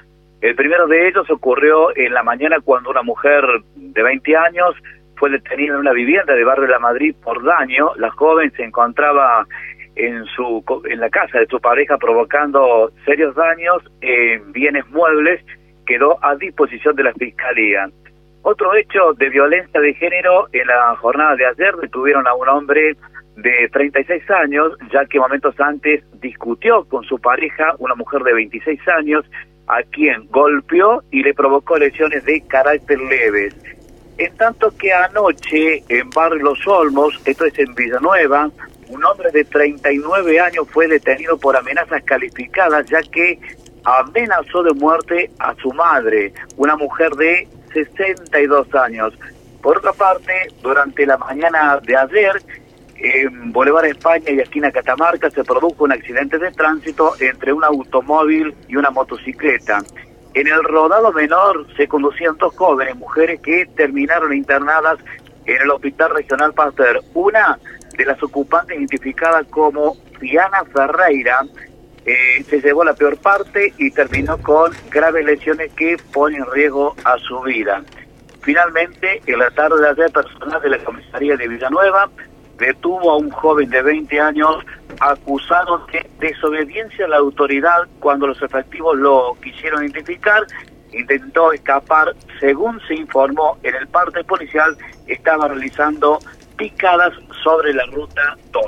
El 0.42 0.56
primero 0.56 0.88
de 0.88 1.06
ellos 1.06 1.30
ocurrió 1.30 1.96
en 1.96 2.12
la 2.12 2.24
mañana 2.24 2.58
cuando 2.60 2.90
una 2.90 3.02
mujer 3.02 3.44
de 3.76 4.02
20 4.02 4.36
años 4.36 4.74
fue 5.14 5.30
detenida 5.30 5.74
en 5.74 5.78
una 5.78 5.92
vivienda 5.92 6.34
de 6.34 6.42
Barrio 6.42 6.66
de 6.66 6.72
la 6.72 6.80
Madrid 6.80 7.14
por 7.22 7.44
daño. 7.44 7.92
La 7.96 8.10
joven 8.10 8.52
se 8.56 8.64
encontraba 8.64 9.46
en 9.94 10.24
su 10.34 10.64
en 10.90 10.98
la 10.98 11.10
casa 11.10 11.38
de 11.38 11.46
su 11.46 11.60
pareja 11.60 11.96
provocando 11.96 12.90
serios 13.04 13.36
daños 13.36 13.84
en 14.00 14.50
bienes 14.50 14.84
muebles 14.88 15.44
quedó 15.86 16.18
a 16.24 16.34
disposición 16.34 16.96
de 16.96 17.04
la 17.04 17.12
fiscalía. 17.12 17.88
Otro 18.42 18.74
hecho 18.74 19.12
de 19.12 19.28
violencia 19.28 19.80
de 19.80 19.94
género 19.94 20.48
en 20.52 20.66
la 20.66 20.96
jornada 20.96 21.36
de 21.36 21.46
ayer 21.46 21.76
detuvieron 21.76 22.26
a 22.26 22.34
un 22.34 22.48
hombre 22.48 22.96
de 23.36 23.68
36 23.72 24.28
años, 24.30 24.76
ya 24.92 25.06
que 25.06 25.20
momentos 25.20 25.54
antes 25.60 26.02
discutió 26.20 26.84
con 26.84 27.04
su 27.04 27.20
pareja, 27.20 27.76
una 27.78 27.94
mujer 27.94 28.22
de 28.22 28.34
26 28.34 28.80
años, 28.88 29.24
a 29.72 29.82
quien 29.84 30.26
golpeó 30.28 31.02
y 31.10 31.22
le 31.22 31.32
provocó 31.32 31.78
lesiones 31.78 32.24
de 32.24 32.42
carácter 32.42 33.00
leves. 33.00 33.54
En 34.18 34.36
tanto 34.36 34.70
que 34.76 34.92
anoche 34.92 35.82
en 35.88 36.10
Barrio 36.10 36.42
Los 36.42 36.66
Olmos, 36.66 37.18
esto 37.24 37.46
es 37.46 37.58
en 37.58 37.74
Villanueva, 37.74 38.50
un 38.88 39.04
hombre 39.04 39.30
de 39.30 39.44
39 39.44 40.38
años 40.40 40.66
fue 40.70 40.86
detenido 40.88 41.38
por 41.38 41.56
amenazas 41.56 42.02
calificadas, 42.04 42.84
ya 42.90 43.00
que 43.00 43.40
amenazó 43.84 44.62
de 44.62 44.74
muerte 44.74 45.30
a 45.38 45.54
su 45.54 45.72
madre, 45.72 46.34
una 46.58 46.76
mujer 46.76 47.12
de 47.12 47.48
62 47.72 48.74
años. 48.74 49.14
Por 49.62 49.78
otra 49.78 49.94
parte, 49.94 50.32
durante 50.60 51.06
la 51.06 51.16
mañana 51.16 51.80
de 51.82 51.96
ayer, 51.96 52.42
en 53.02 53.52
Boulevard 53.52 53.86
España 53.86 54.30
y 54.30 54.38
esquina 54.38 54.70
Catamarca 54.70 55.28
se 55.30 55.42
produjo 55.42 55.84
un 55.84 55.92
accidente 55.92 56.38
de 56.38 56.52
tránsito 56.52 57.14
entre 57.18 57.52
un 57.52 57.64
automóvil 57.64 58.54
y 58.68 58.76
una 58.76 58.90
motocicleta. 58.90 59.82
En 60.34 60.46
el 60.46 60.62
rodado 60.62 61.12
menor 61.12 61.66
se 61.76 61.88
conducían 61.88 62.36
dos 62.38 62.56
jóvenes 62.56 62.94
mujeres 62.96 63.40
que 63.40 63.66
terminaron 63.76 64.32
internadas 64.32 64.98
en 65.44 65.60
el 65.60 65.70
Hospital 65.70 66.14
Regional 66.14 66.54
Pasteur. 66.54 67.00
Una 67.14 67.58
de 67.98 68.04
las 68.04 68.22
ocupantes 68.22 68.78
identificada 68.78 69.42
como 69.44 69.96
Diana 70.20 70.64
Ferreira 70.72 71.44
eh, 72.06 72.44
se 72.48 72.60
llevó 72.60 72.84
la 72.84 72.94
peor 72.94 73.16
parte 73.18 73.74
y 73.78 73.90
terminó 73.90 74.38
con 74.38 74.72
graves 74.90 75.24
lesiones 75.24 75.72
que 75.72 75.96
ponen 76.12 76.42
en 76.42 76.52
riesgo 76.52 76.94
a 77.04 77.18
su 77.18 77.40
vida. 77.40 77.82
Finalmente, 78.42 79.20
en 79.26 79.38
la 79.38 79.50
tarde 79.50 79.80
de 79.80 79.88
ayer, 79.88 80.12
personal 80.12 80.62
de 80.62 80.70
la 80.70 80.78
comisaría 80.78 81.36
de 81.36 81.48
Villanueva 81.48 82.08
detuvo 82.62 83.10
a 83.10 83.16
un 83.16 83.30
joven 83.30 83.68
de 83.70 83.82
20 83.82 84.20
años 84.20 84.56
acusado 85.00 85.84
de 85.92 86.08
desobediencia 86.20 87.06
a 87.06 87.08
la 87.08 87.16
autoridad 87.16 87.88
cuando 87.98 88.28
los 88.28 88.40
efectivos 88.40 88.96
lo 88.96 89.36
quisieron 89.42 89.82
identificar. 89.82 90.46
Intentó 90.92 91.52
escapar, 91.52 92.14
según 92.38 92.80
se 92.86 92.94
informó 92.94 93.58
en 93.62 93.74
el 93.74 93.88
parte 93.88 94.22
policial, 94.22 94.76
estaba 95.06 95.48
realizando 95.48 96.18
picadas 96.56 97.12
sobre 97.42 97.74
la 97.74 97.84
ruta 97.86 98.36
2. 98.52 98.64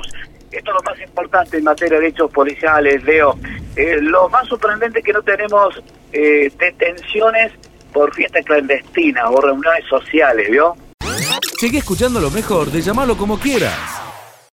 Esto 0.51 0.71
es 0.71 0.83
lo 0.83 0.91
más 0.91 0.99
importante 1.01 1.57
en 1.57 1.63
materia 1.63 1.99
de 1.99 2.07
hechos 2.07 2.31
policiales, 2.31 3.03
Leo. 3.03 3.37
Eh, 3.77 3.99
lo 4.01 4.27
más 4.29 4.47
sorprendente 4.47 4.99
es 4.99 5.05
que 5.05 5.13
no 5.13 5.21
tenemos 5.21 5.81
eh, 6.11 6.51
detenciones 6.57 7.53
por 7.93 8.13
fiestas 8.13 8.43
clandestinas 8.43 9.25
o 9.29 9.39
reuniones 9.39 9.85
sociales, 9.87 10.49
¿vio? 10.49 10.75
Sigue 11.53 11.77
escuchando 11.77 12.19
lo 12.19 12.29
mejor 12.31 12.69
de 12.71 12.81
llamarlo 12.81 13.15
como 13.15 13.37
quieras. 13.37 13.73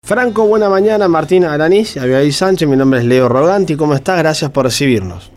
Franco, 0.02 0.46
buena 0.46 0.68
mañana. 0.68 1.08
Martín 1.08 1.44
Aranís, 1.44 1.96
Abigail 1.96 2.32
Sánchez, 2.32 2.68
mi 2.68 2.76
nombre 2.76 3.00
es 3.00 3.06
Leo 3.06 3.28
Roganti. 3.28 3.74
¿Cómo 3.76 3.94
estás? 3.94 4.18
Gracias 4.18 4.50
por 4.50 4.66
recibirnos. 4.66 5.30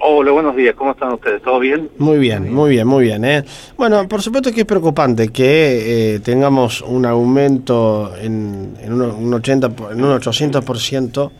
Hola, 0.00 0.32
buenos 0.32 0.56
días. 0.56 0.74
¿Cómo 0.74 0.90
están 0.92 1.12
ustedes? 1.12 1.42
¿Todo 1.42 1.58
bien? 1.58 1.90
Muy 1.98 2.18
bien, 2.18 2.52
muy 2.52 2.70
bien, 2.70 2.86
muy 2.86 3.04
bien. 3.04 3.24
¿eh? 3.24 3.44
Bueno, 3.76 4.06
por 4.08 4.20
supuesto 4.20 4.52
que 4.52 4.60
es 4.60 4.66
preocupante 4.66 5.28
que 5.28 6.14
eh, 6.14 6.20
tengamos 6.20 6.82
un 6.82 7.06
aumento 7.06 8.12
en, 8.20 8.76
en, 8.80 8.92
un, 8.92 9.02
un 9.02 9.34
80, 9.34 9.70
en 9.92 10.04
un 10.04 10.20
800% 10.20 11.30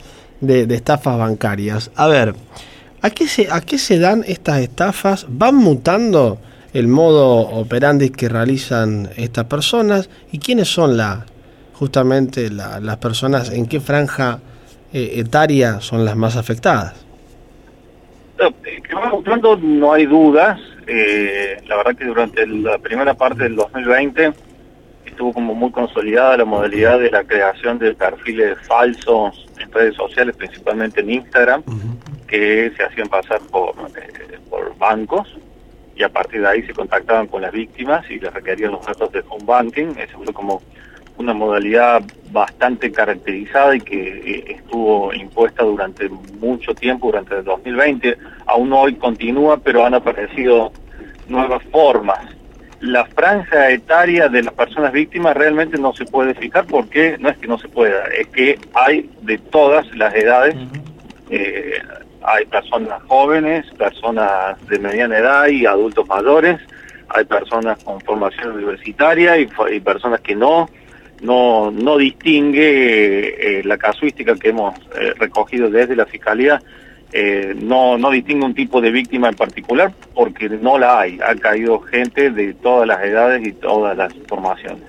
de, 0.40 0.66
de 0.66 0.74
estafas 0.74 1.18
bancarias. 1.18 1.90
A 1.96 2.06
ver, 2.08 2.34
¿a 3.02 3.10
qué, 3.10 3.26
se, 3.26 3.48
¿a 3.50 3.60
qué 3.60 3.78
se 3.78 3.98
dan 3.98 4.24
estas 4.26 4.60
estafas? 4.60 5.26
¿Van 5.28 5.56
mutando 5.56 6.38
el 6.72 6.88
modo 6.88 7.40
operandi 7.40 8.10
que 8.10 8.28
realizan 8.28 9.10
estas 9.16 9.44
personas? 9.46 10.10
¿Y 10.32 10.38
quiénes 10.38 10.68
son 10.68 10.96
la, 10.96 11.26
justamente 11.74 12.50
la, 12.50 12.80
las 12.80 12.98
personas, 12.98 13.50
en 13.50 13.66
qué 13.66 13.80
franja 13.80 14.40
eh, 14.92 15.14
etaria 15.16 15.80
son 15.80 16.04
las 16.04 16.16
más 16.16 16.36
afectadas? 16.36 17.06
que 18.90 18.94
va 18.94 19.10
mutando 19.10 19.56
no 19.56 19.92
hay 19.92 20.06
dudas. 20.06 20.58
Eh, 20.86 21.58
la 21.68 21.76
verdad 21.76 21.94
que 21.94 22.04
durante 22.06 22.46
la 22.46 22.78
primera 22.78 23.14
parte 23.14 23.44
del 23.44 23.54
2020 23.54 24.32
estuvo 25.04 25.32
como 25.32 25.54
muy 25.54 25.70
consolidada 25.70 26.38
la 26.38 26.44
modalidad 26.44 26.98
de 26.98 27.10
la 27.10 27.22
creación 27.24 27.78
de 27.78 27.94
perfiles 27.94 28.58
falsos 28.66 29.46
en 29.58 29.70
redes 29.70 29.94
sociales, 29.94 30.34
principalmente 30.36 31.00
en 31.00 31.10
Instagram, 31.10 31.62
que 32.26 32.72
se 32.76 32.82
hacían 32.82 33.08
pasar 33.08 33.40
por, 33.50 33.74
eh, 33.96 34.38
por 34.48 34.76
bancos 34.78 35.28
y 36.00 36.02
a 36.02 36.08
partir 36.08 36.40
de 36.40 36.48
ahí 36.48 36.62
se 36.62 36.72
contactaban 36.72 37.26
con 37.26 37.42
las 37.42 37.52
víctimas 37.52 38.10
y 38.10 38.18
les 38.18 38.32
requerían 38.32 38.72
los 38.72 38.86
datos 38.86 39.12
de 39.12 39.22
home 39.28 39.44
banking. 39.44 39.88
Eso 39.98 40.18
fue 40.24 40.32
como 40.32 40.62
una 41.18 41.34
modalidad 41.34 42.02
bastante 42.32 42.90
caracterizada 42.90 43.76
y 43.76 43.82
que 43.82 43.96
eh, 43.98 44.44
estuvo 44.48 45.12
impuesta 45.12 45.62
durante 45.62 46.08
mucho 46.08 46.74
tiempo, 46.74 47.08
durante 47.08 47.36
el 47.36 47.44
2020. 47.44 48.16
Aún 48.46 48.72
hoy 48.72 48.94
continúa, 48.94 49.58
pero 49.58 49.84
han 49.84 49.92
aparecido 49.92 50.72
nuevas 51.28 51.62
formas. 51.64 52.20
La 52.80 53.04
franja 53.04 53.68
etaria 53.70 54.30
de 54.30 54.42
las 54.42 54.54
personas 54.54 54.92
víctimas 54.92 55.36
realmente 55.36 55.76
no 55.76 55.92
se 55.92 56.06
puede 56.06 56.32
fijar 56.32 56.64
porque 56.64 57.18
no 57.18 57.28
es 57.28 57.36
que 57.36 57.46
no 57.46 57.58
se 57.58 57.68
pueda, 57.68 58.04
es 58.18 58.26
que 58.28 58.58
hay 58.72 59.10
de 59.20 59.36
todas 59.36 59.86
las 59.94 60.14
edades. 60.14 60.56
Eh, 61.28 61.78
hay 62.32 62.46
personas 62.46 63.02
jóvenes, 63.06 63.66
personas 63.76 64.56
de 64.68 64.78
mediana 64.78 65.18
edad 65.18 65.48
y 65.48 65.66
adultos 65.66 66.06
mayores, 66.06 66.60
hay 67.08 67.24
personas 67.24 67.82
con 67.82 68.00
formación 68.00 68.52
universitaria 68.52 69.36
y, 69.38 69.46
personas 69.80 70.20
que 70.20 70.34
no, 70.34 70.68
no, 71.22 71.70
no 71.70 71.96
distingue 71.96 73.58
eh, 73.58 73.64
la 73.64 73.76
casuística 73.78 74.34
que 74.36 74.50
hemos 74.50 74.78
eh, 74.98 75.14
recogido 75.18 75.70
desde 75.70 75.96
la 75.96 76.06
Fiscalía, 76.06 76.62
eh, 77.12 77.54
no, 77.60 77.98
no 77.98 78.10
distingue 78.10 78.44
un 78.44 78.54
tipo 78.54 78.80
de 78.80 78.92
víctima 78.92 79.28
en 79.28 79.34
particular 79.34 79.92
porque 80.14 80.48
no 80.48 80.78
la 80.78 81.00
hay. 81.00 81.18
Ha 81.26 81.34
caído 81.34 81.80
gente 81.80 82.30
de 82.30 82.54
todas 82.54 82.86
las 82.86 83.02
edades 83.02 83.44
y 83.44 83.52
todas 83.52 83.96
las 83.96 84.12
formaciones. 84.28 84.84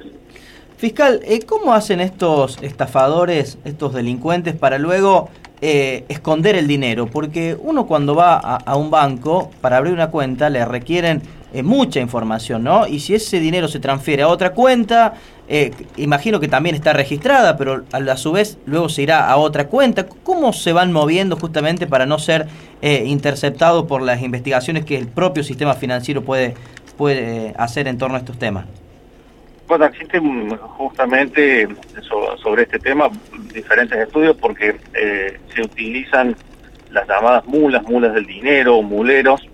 Fiscal, 0.78 1.22
¿cómo 1.48 1.74
hacen 1.74 2.00
estos 2.00 2.62
estafadores, 2.62 3.58
estos 3.66 3.94
delincuentes 3.94 4.56
para 4.56 4.78
luego 4.78 5.30
esconder 5.62 6.56
el 6.56 6.68
dinero? 6.68 7.08
Porque 7.08 7.56
uno 7.62 7.86
cuando 7.86 8.16
va 8.16 8.38
a, 8.38 8.76
un 8.76 8.90
banco 8.90 9.52
para 9.62 9.78
abrir 9.78 9.94
una 9.94 10.10
cuenta 10.10 10.50
le 10.50 10.66
requieren 10.66 11.22
eh, 11.54 11.64
mucha 11.64 12.00
información, 12.00 12.64
¿no? 12.64 12.88
Y 12.88 13.02
si 13.02 13.14
ese 13.14 13.42
dinero 13.42 13.68
se 13.68 13.82
transfiere 13.82 14.24
a 14.24 14.30
otra 14.30 14.54
cuenta, 14.54 15.16
eh, 15.50 15.72
imagino 15.98 16.40
que 16.40 16.48
también 16.48 16.76
está 16.76 16.94
registrada, 16.94 17.58
pero 17.58 17.84
a, 17.92 17.98
a, 17.98 18.16
su 18.16 18.32
vez 18.32 18.58
luego 18.66 18.88
se 18.88 19.02
irá 19.02 19.30
a 19.30 19.36
otra 19.36 19.68
cuenta. 19.68 20.06
¿Cómo 20.06 20.54
se 20.54 20.72
van 20.72 20.94
moviendo 20.94 21.36
justamente 21.36 21.88
para 21.88 22.06
no 22.06 22.20
ser 22.20 22.48
eh, 22.82 23.04
interceptados 23.06 23.86
por 23.86 24.02
las 24.02 24.22
investigaciones 24.22 24.86
que 24.86 24.98
el 24.98 25.08
propio 25.08 25.44
sistema 25.44 25.74
financiero 25.74 26.24
puede, 26.24 26.56
puede 26.98 27.54
hacer 27.58 27.90
en 27.90 27.98
torno 27.98 28.16
a 28.16 28.20
estos 28.20 28.40
temas? 28.40 28.66
Bueno, 29.72 29.86
existen 29.86 30.50
justamente 30.50 31.66
sobre 32.44 32.64
este 32.64 32.78
tema 32.78 33.10
diferentes 33.54 33.98
estudios 34.00 34.36
porque 34.36 34.76
se 35.56 35.62
utilizan 35.62 36.36
las 36.90 37.08
llamadas 37.08 37.46
mulas, 37.46 37.82
mulas 37.84 38.14
del 38.14 38.26
dinero, 38.26 38.82
muleros, 38.82 39.48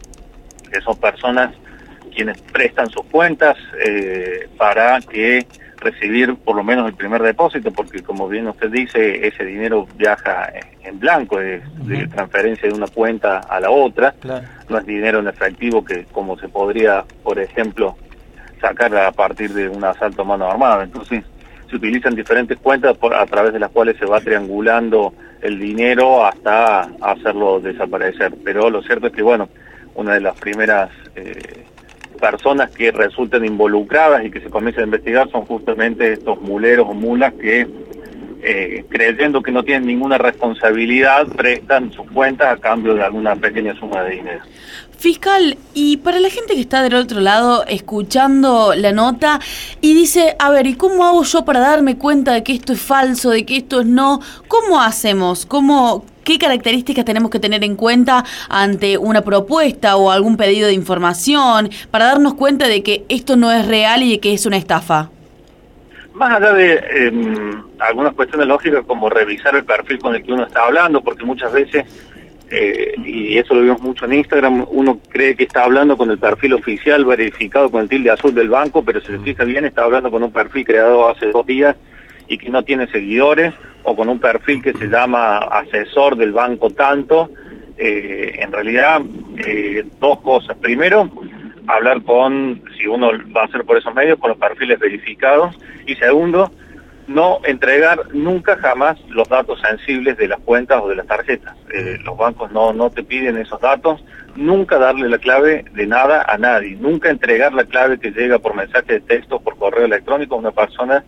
que 0.74 0.82
son 0.82 0.98
personas 1.00 1.54
quienes 2.16 2.42
prestan 2.42 2.90
sus 2.90 3.06
cuentas 3.12 3.58
eh, 3.86 4.50
para 4.58 5.02
que 5.02 5.46
recibir 5.76 6.36
por 6.38 6.56
lo 6.56 6.64
menos 6.64 6.88
el 6.88 6.96
primer 6.96 7.22
depósito, 7.22 7.72
porque 7.72 8.02
como 8.02 8.28
bien 8.28 8.48
usted 8.48 8.72
dice, 8.72 9.28
ese 9.28 9.46
dinero 9.46 9.88
viaja 9.98 10.52
en 10.84 10.98
blanco, 10.98 11.40
es 11.40 11.62
de 11.86 12.08
transferencia 12.08 12.68
de 12.68 12.74
una 12.74 12.88
cuenta 12.88 13.42
a 13.42 13.60
la 13.60 13.70
otra, 13.70 14.14
claro. 14.14 14.48
no 14.68 14.80
es 14.80 14.86
dinero 14.88 15.20
en 15.20 15.28
efectivo 15.28 15.86
que 15.86 16.06
como 16.06 16.40
se 16.40 16.50
podría, 16.50 17.06
por 17.22 17.38
ejemplo, 17.38 17.96
sacar 18.60 18.96
a 18.96 19.12
partir 19.12 19.54
de 19.54 19.70
un 19.70 19.84
asalto 19.84 20.22
a 20.22 20.26
mano 20.26 20.50
armada. 20.50 20.84
Entonces, 20.84 21.24
se 21.70 21.76
utilizan 21.76 22.16
diferentes 22.16 22.58
cuentas 22.60 22.98
por, 22.98 23.14
a 23.14 23.26
través 23.26 23.54
de 23.54 23.60
las 23.60 23.72
cuales 23.72 23.98
se 23.98 24.06
va 24.06 24.22
triangulando 24.22 25.14
el 25.42 25.60
dinero 25.60 26.26
hasta 26.26 26.90
hacerlo 27.02 27.60
desaparecer. 27.60 28.34
Pero 28.44 28.70
lo 28.70 28.82
cierto 28.82 29.08
es 29.08 29.14
que, 29.14 29.22
bueno, 29.22 29.50
una 29.96 30.14
de 30.14 30.22
las 30.22 30.38
primeras... 30.40 30.90
Eh, 31.16 31.66
personas 32.18 32.72
que 32.72 32.92
resultan 32.92 33.46
involucradas 33.46 34.26
y 34.26 34.32
que 34.32 34.42
se 34.42 34.50
comienzan 34.50 34.84
a 34.84 34.88
investigar 34.88 35.30
son 35.30 35.46
justamente 35.46 36.14
estos 36.14 36.42
muleros 36.42 36.88
o 36.90 36.94
mulas 36.94 37.34
que 37.36 37.68
eh, 38.42 38.86
creyendo 38.90 39.42
que 39.42 39.52
no 39.52 39.64
tienen 39.64 39.88
ninguna 39.88 40.18
responsabilidad 40.18 41.28
prestan 41.28 41.92
sus 41.92 42.10
cuentas 42.12 42.54
a 42.54 42.58
cambio 42.58 42.94
de 42.94 43.04
alguna 43.04 43.36
pequeña 43.36 43.78
suma 43.80 44.04
de 44.04 44.16
dinero. 44.16 44.42
Fiscal, 44.98 45.58
y 45.76 45.98
para 45.98 46.20
la 46.20 46.30
gente 46.30 46.56
que 46.56 46.62
está 46.62 46.82
del 46.82 46.96
otro 46.96 47.20
lado 47.20 47.64
escuchando 47.68 48.74
la 48.76 48.92
nota 48.92 49.40
y 49.80 49.94
dice, 49.94 50.36
a 50.40 50.50
ver, 50.50 50.66
¿y 50.66 50.74
cómo 50.74 51.06
hago 51.06 51.24
yo 51.24 51.46
para 51.46 51.60
darme 51.60 51.98
cuenta 51.98 52.34
de 52.34 52.44
que 52.44 52.54
esto 52.54 52.74
es 52.74 52.82
falso, 52.82 53.30
de 53.30 53.46
que 53.46 53.58
esto 53.58 53.82
es 53.82 53.86
no? 53.86 54.22
¿Cómo 54.48 54.82
hacemos? 54.82 55.46
¿Cómo, 55.46 56.04
¿Qué 56.24 56.40
características 56.40 57.06
tenemos 57.06 57.30
que 57.30 57.40
tener 57.40 57.64
en 57.64 57.76
cuenta 57.76 58.26
ante 58.50 58.98
una 58.98 59.22
propuesta 59.22 59.98
o 59.98 60.10
algún 60.10 60.36
pedido 60.36 60.68
de 60.68 60.74
información 60.74 61.70
para 61.92 62.06
darnos 62.06 62.34
cuenta 62.34 62.68
de 62.68 62.82
que 62.82 63.06
esto 63.08 63.36
no 63.36 63.52
es 63.52 63.68
real 63.68 64.02
y 64.02 64.10
de 64.10 64.20
que 64.20 64.34
es 64.34 64.48
una 64.48 64.58
estafa? 64.58 65.12
Más 66.18 66.36
allá 66.36 66.54
de 66.54 66.84
em, 66.90 67.64
algunas 67.80 68.14
cuestiones 68.14 68.48
lógicas 68.48 68.84
como 68.86 69.10
revisar 69.10 69.56
el 69.56 69.64
perfil 69.64 70.00
con 70.00 70.16
el 70.16 70.24
que 70.24 70.34
uno 70.34 70.46
está 70.46 70.66
hablando, 70.66 71.02
porque 71.02 71.26
muchas 71.26 71.54
veces 71.54 71.86
eh, 72.50 72.94
y 73.06 73.38
eso 73.38 73.54
lo 73.54 73.62
vimos 73.62 73.82
mucho 73.82 74.06
en 74.06 74.14
Instagram, 74.14 74.66
uno 74.70 75.00
cree 75.10 75.36
que 75.36 75.44
está 75.44 75.64
hablando 75.64 75.98
con 75.98 76.10
el 76.10 76.18
perfil 76.18 76.54
oficial 76.54 77.04
verificado 77.04 77.70
con 77.70 77.82
el 77.82 77.90
tilde 77.90 78.10
azul 78.10 78.34
del 78.34 78.50
banco, 78.50 78.84
pero 78.84 79.02
si 79.02 79.08
se 79.08 79.20
fija 79.20 79.44
bien 79.44 79.66
está 79.66 79.84
hablando 79.84 80.10
con 80.10 80.24
un 80.24 80.32
perfil 80.32 80.66
creado 80.66 81.10
hace 81.10 81.28
dos 81.28 81.46
días 81.46 81.76
y 82.28 82.38
que 82.38 82.50
no 82.50 82.64
tiene 82.64 82.88
seguidores, 82.88 83.54
o 83.84 83.96
con 83.96 84.10
un 84.10 84.20
perfil 84.20 84.62
que 84.62 84.74
se 84.74 84.88
llama 84.88 85.38
asesor 85.38 86.18
del 86.18 86.34
banco 86.34 86.70
tanto. 86.72 87.30
Eh, 87.78 88.40
en 88.40 88.52
realidad, 88.52 89.02
eh, 89.46 89.86
dos 90.00 90.20
cosas. 90.20 90.58
Primero, 90.58 91.10
hablar 91.68 92.02
con, 92.04 92.62
si 92.88 92.94
uno 92.94 93.10
va 93.36 93.42
a 93.42 93.46
hacer 93.46 93.66
por 93.66 93.78
esos 93.78 93.94
medios, 93.94 94.18
con 94.20 94.30
los 94.30 94.40
perfiles 94.40 94.80
verificados. 94.80 95.56
Y 95.86 95.96
segundo, 95.96 96.52
no 97.08 97.40
entregar 97.44 98.14
nunca 98.14 98.58
jamás 98.58 98.98
los 99.10 99.28
datos 99.28 99.60
sensibles 99.62 100.18
de 100.18 100.30
las 100.30 100.40
cuentas 100.40 100.82
o 100.82 100.88
de 100.88 100.96
las 100.96 101.08
tarjetas. 101.08 101.56
Eh, 101.74 101.98
los 102.04 102.18
bancos 102.18 102.52
no, 102.52 102.74
no 102.74 102.90
te 102.90 103.04
piden 103.04 103.38
esos 103.38 103.60
datos, 103.60 104.04
nunca 104.36 104.78
darle 104.78 105.10
la 105.10 105.18
clave 105.18 105.66
de 105.74 105.88
nada 105.88 106.24
a 106.28 106.38
nadie, 106.38 106.78
nunca 106.80 107.10
entregar 107.10 107.54
la 107.54 107.66
clave 107.66 108.00
que 108.00 108.12
llega 108.12 108.40
por 108.40 108.56
mensaje 108.56 108.94
de 108.94 109.00
texto, 109.02 109.40
por 109.40 109.58
correo 109.58 109.86
electrónico 109.86 110.36
a 110.36 110.40
una 110.40 110.52
persona 110.52 111.04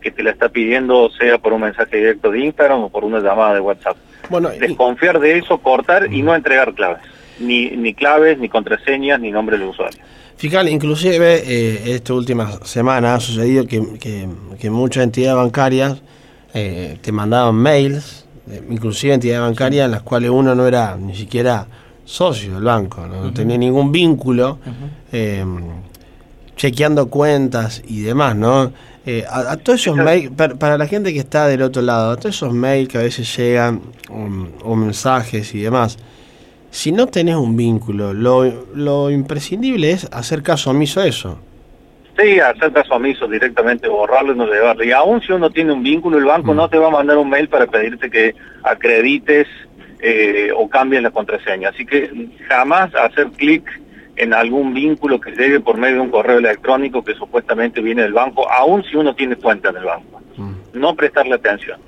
que 0.00 0.10
te 0.10 0.22
la 0.22 0.30
está 0.30 0.48
pidiendo, 0.48 1.10
sea 1.10 1.38
por 1.38 1.52
un 1.52 1.62
mensaje 1.62 1.96
directo 1.96 2.30
de 2.30 2.40
Instagram 2.40 2.84
o 2.84 2.88
por 2.90 3.04
una 3.04 3.20
llamada 3.20 3.54
de 3.54 3.60
WhatsApp. 3.60 3.96
Bueno, 4.28 4.50
Desconfiar 4.50 5.18
de 5.18 5.38
eso, 5.38 5.58
cortar 5.58 6.12
y 6.12 6.22
no 6.22 6.34
entregar 6.34 6.74
claves, 6.74 7.02
ni, 7.38 7.70
ni 7.70 7.94
claves, 7.94 8.38
ni 8.38 8.48
contraseñas, 8.48 9.20
ni 9.20 9.30
nombre 9.30 9.58
del 9.58 9.68
usuario. 9.68 10.00
Fiscal, 10.36 10.68
inclusive 10.68 11.42
eh, 11.46 11.94
esta 11.94 12.12
última 12.12 12.60
semana 12.62 13.14
ha 13.14 13.20
sucedido 13.20 13.66
que, 13.66 13.98
que, 14.58 14.70
muchas 14.70 15.04
entidades 15.04 15.36
bancarias 15.36 16.02
eh, 16.52 16.98
te 17.00 17.10
mandaban 17.10 17.54
mails, 17.54 18.26
eh, 18.50 18.62
inclusive 18.68 19.14
entidades 19.14 19.40
bancarias 19.40 19.86
en 19.86 19.92
las 19.92 20.02
cuales 20.02 20.28
uno 20.28 20.54
no 20.54 20.66
era 20.66 20.94
ni 20.96 21.16
siquiera 21.16 21.66
socio 22.04 22.54
del 22.54 22.64
banco, 22.64 23.06
no, 23.06 23.32
tenía 23.32 23.56
ningún 23.56 23.90
vínculo, 23.90 24.58
chequeando 26.54 27.08
cuentas 27.08 27.82
y 27.88 28.02
demás, 28.02 28.36
¿no? 28.36 28.72
A, 29.30 29.56
todos 29.56 29.80
esos 29.80 29.96
mails, 29.96 30.32
para, 30.36 30.76
la 30.76 30.86
gente 30.86 31.12
que 31.14 31.18
está 31.18 31.46
del 31.48 31.62
otro 31.62 31.80
lado, 31.80 32.12
a 32.12 32.16
todos 32.16 32.36
esos 32.36 32.52
mails 32.52 32.88
que 32.90 32.98
a 32.98 33.02
veces 33.02 33.34
llegan 33.36 33.80
o 34.62 34.76
mensajes 34.76 35.54
y 35.54 35.60
demás, 35.60 35.98
si 36.70 36.92
no 36.92 37.06
tenés 37.06 37.36
un 37.36 37.56
vínculo, 37.56 38.12
lo, 38.12 39.10
imprescindible 39.10 39.90
es 39.90 40.08
hacer 40.12 40.42
caso 40.42 40.70
omiso 40.70 41.00
a 41.00 41.06
eso. 41.06 41.38
Sí, 42.18 42.40
hacer 42.40 42.72
caso 42.72 42.94
omiso 42.94 43.28
directamente, 43.28 43.88
borrarlo 43.88 44.32
y 44.32 44.36
no 44.36 44.46
llevarlo. 44.46 44.84
Y 44.84 44.92
aún 44.92 45.20
si 45.20 45.32
uno 45.32 45.50
tiene 45.50 45.72
un 45.72 45.82
vínculo, 45.82 46.18
el 46.18 46.24
banco 46.24 46.52
mm. 46.52 46.56
no 46.56 46.68
te 46.68 46.78
va 46.78 46.88
a 46.88 46.90
mandar 46.90 47.18
un 47.18 47.28
mail 47.28 47.48
para 47.48 47.66
pedirte 47.66 48.10
que 48.10 48.34
acredites 48.62 49.46
eh, 50.00 50.50
o 50.56 50.68
cambies 50.68 51.02
la 51.02 51.10
contraseña. 51.10 51.70
Así 51.70 51.84
que 51.84 52.28
jamás 52.48 52.94
hacer 52.94 53.28
clic 53.32 53.68
en 54.16 54.32
algún 54.32 54.72
vínculo 54.72 55.20
que 55.20 55.32
llegue 55.32 55.60
por 55.60 55.76
medio 55.76 55.96
de 55.96 56.00
un 56.02 56.10
correo 56.10 56.38
electrónico 56.38 57.04
que 57.04 57.14
supuestamente 57.14 57.82
viene 57.82 58.02
del 58.02 58.14
banco, 58.14 58.50
aún 58.50 58.82
si 58.84 58.96
uno 58.96 59.14
tiene 59.14 59.36
cuenta 59.36 59.68
en 59.70 59.76
el 59.76 59.84
banco. 59.84 60.20
Mm. 60.36 60.52
No 60.72 60.94
prestarle 60.94 61.34
atención. 61.34 61.78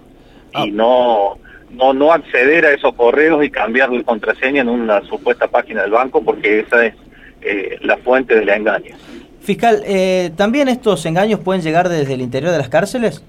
Y 0.54 0.56
ah. 0.56 0.66
no 0.70 1.38
no, 1.70 1.92
no 1.92 2.12
acceder 2.12 2.64
a 2.66 2.72
esos 2.72 2.94
correos 2.94 3.44
y 3.44 3.50
cambiar 3.50 3.90
la 3.92 4.02
contraseña 4.02 4.62
en 4.62 4.68
una 4.68 5.02
supuesta 5.02 5.48
página 5.48 5.82
del 5.82 5.90
banco 5.92 6.22
porque 6.22 6.60
esa 6.60 6.86
es 6.86 6.94
eh, 7.42 7.78
la 7.82 7.96
fuente 7.98 8.34
del 8.34 8.48
engaño. 8.48 8.96
Fiscal, 9.40 9.82
eh, 9.86 10.30
¿también 10.36 10.68
estos 10.68 11.04
engaños 11.06 11.40
pueden 11.40 11.62
llegar 11.62 11.88
desde 11.88 12.14
el 12.14 12.20
interior 12.20 12.52
de 12.52 12.58
las 12.58 12.68
cárceles? 12.68 13.24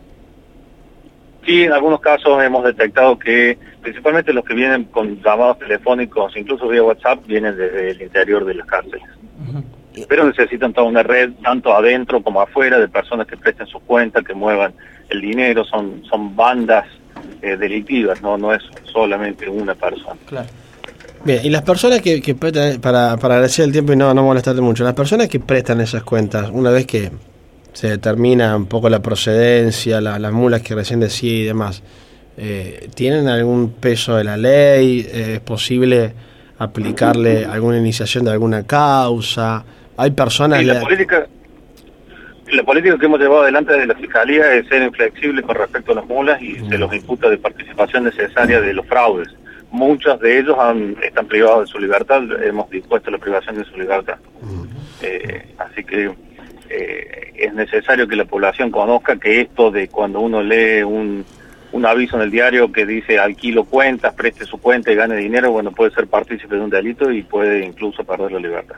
Sí, 1.45 1.63
en 1.63 1.71
algunos 1.71 2.01
casos 2.01 2.43
hemos 2.43 2.63
detectado 2.63 3.17
que 3.17 3.57
principalmente 3.81 4.33
los 4.33 4.43
que 4.43 4.53
vienen 4.53 4.85
con 4.85 5.21
llamados 5.21 5.59
telefónicos, 5.59 6.35
incluso 6.35 6.67
vía 6.67 6.83
WhatsApp, 6.83 7.25
vienen 7.25 7.57
desde 7.57 7.91
el 7.91 8.01
interior 8.01 8.45
de 8.45 8.55
las 8.55 8.67
cárceles. 8.67 9.07
Pero 10.07 10.25
necesitan 10.25 10.73
toda 10.73 10.87
una 10.87 11.03
red, 11.03 11.31
tanto 11.43 11.73
adentro 11.73 12.21
como 12.21 12.41
afuera, 12.41 12.79
de 12.79 12.87
personas 12.87 13.25
que 13.25 13.35
presten 13.35 13.67
su 13.67 13.79
cuenta, 13.79 14.21
que 14.21 14.33
muevan 14.33 14.73
el 15.09 15.21
dinero, 15.21 15.65
son, 15.65 16.03
son 16.09 16.35
bandas 16.35 16.85
eh, 17.41 17.57
delictivas, 17.57 18.21
¿no? 18.21 18.37
no 18.37 18.53
es 18.53 18.63
solamente 18.91 19.47
una 19.49 19.75
persona. 19.75 20.17
Claro. 20.25 20.47
Bien, 21.23 21.41
y 21.43 21.49
las 21.49 21.63
personas 21.63 22.01
que, 22.01 22.21
que 22.21 22.35
prestan, 22.35 22.79
para, 22.79 23.17
para 23.17 23.35
agradecer 23.35 23.65
el 23.65 23.71
tiempo 23.71 23.91
y 23.91 23.95
no, 23.97 24.13
no 24.13 24.23
molestarte 24.23 24.61
mucho, 24.61 24.83
las 24.83 24.93
personas 24.93 25.27
que 25.27 25.39
prestan 25.39 25.81
esas 25.81 26.03
cuentas, 26.03 26.49
una 26.51 26.71
vez 26.71 26.85
que 26.85 27.11
se 27.73 27.89
determina 27.89 28.55
un 28.55 28.65
poco 28.67 28.89
la 28.89 29.01
procedencia, 29.01 30.01
las 30.01 30.31
mulas 30.31 30.61
que 30.61 30.75
recién 30.75 30.99
decía 30.99 31.33
y 31.33 31.43
demás, 31.43 31.83
eh, 32.37 32.89
¿tienen 32.95 33.27
algún 33.27 33.71
peso 33.71 34.15
de 34.15 34.23
la 34.23 34.37
ley? 34.37 35.07
¿Es 35.11 35.39
posible 35.41 36.13
aplicarle 36.57 37.45
alguna 37.45 37.77
iniciación 37.77 38.25
de 38.25 38.31
alguna 38.31 38.63
causa? 38.65 39.63
¿Hay 39.97 40.11
personas... 40.11 40.63
la 40.63 40.79
política 40.79 41.27
la 42.51 42.63
política 42.63 42.97
que 42.97 43.05
hemos 43.05 43.19
llevado 43.19 43.43
adelante 43.43 43.73
de 43.73 43.85
la 43.85 43.95
Fiscalía 43.95 44.53
es 44.53 44.67
ser 44.67 44.81
inflexible 44.83 45.41
con 45.41 45.55
respecto 45.55 45.91
a 45.91 45.95
las 45.95 46.05
mulas 46.05 46.41
y 46.41 46.55
se 46.67 46.77
los 46.77 46.93
imputa 46.93 47.29
de 47.29 47.37
participación 47.37 48.05
necesaria 48.05 48.61
de 48.61 48.73
los 48.73 48.85
fraudes. 48.85 49.29
Muchos 49.71 50.19
de 50.19 50.39
ellos 50.39 50.57
están 51.03 51.27
privados 51.27 51.67
de 51.67 51.71
su 51.71 51.79
libertad, 51.79 52.23
hemos 52.43 52.69
dispuesto 52.69 53.11
la 53.11 53.19
privación 53.19 53.57
de 53.57 53.65
su 53.65 53.77
libertad. 53.77 54.17
Eh, 55.01 55.53
así 55.57 55.83
que 55.83 56.11
eh, 56.69 57.33
es 57.35 57.53
necesario 57.53 58.07
que 58.07 58.15
la 58.15 58.25
población 58.25 58.71
conozca 58.71 59.17
que 59.17 59.41
esto 59.41 59.71
de 59.71 59.87
cuando 59.87 60.19
uno 60.19 60.41
lee 60.41 60.81
un, 60.83 61.23
un 61.71 61.85
aviso 61.85 62.15
en 62.15 62.23
el 62.23 62.31
diario 62.31 62.71
que 62.71 62.85
dice 62.85 63.19
alquilo 63.19 63.63
cuentas, 63.63 64.13
preste 64.13 64.45
su 64.45 64.57
cuenta 64.57 64.91
y 64.91 64.95
gane 64.95 65.15
dinero, 65.15 65.51
bueno, 65.51 65.71
puede 65.71 65.91
ser 65.91 66.07
partícipe 66.07 66.55
de 66.55 66.61
un 66.61 66.69
delito 66.69 67.11
y 67.11 67.21
puede 67.21 67.63
incluso 67.65 68.03
perder 68.03 68.31
la 68.31 68.39
libertad. 68.39 68.77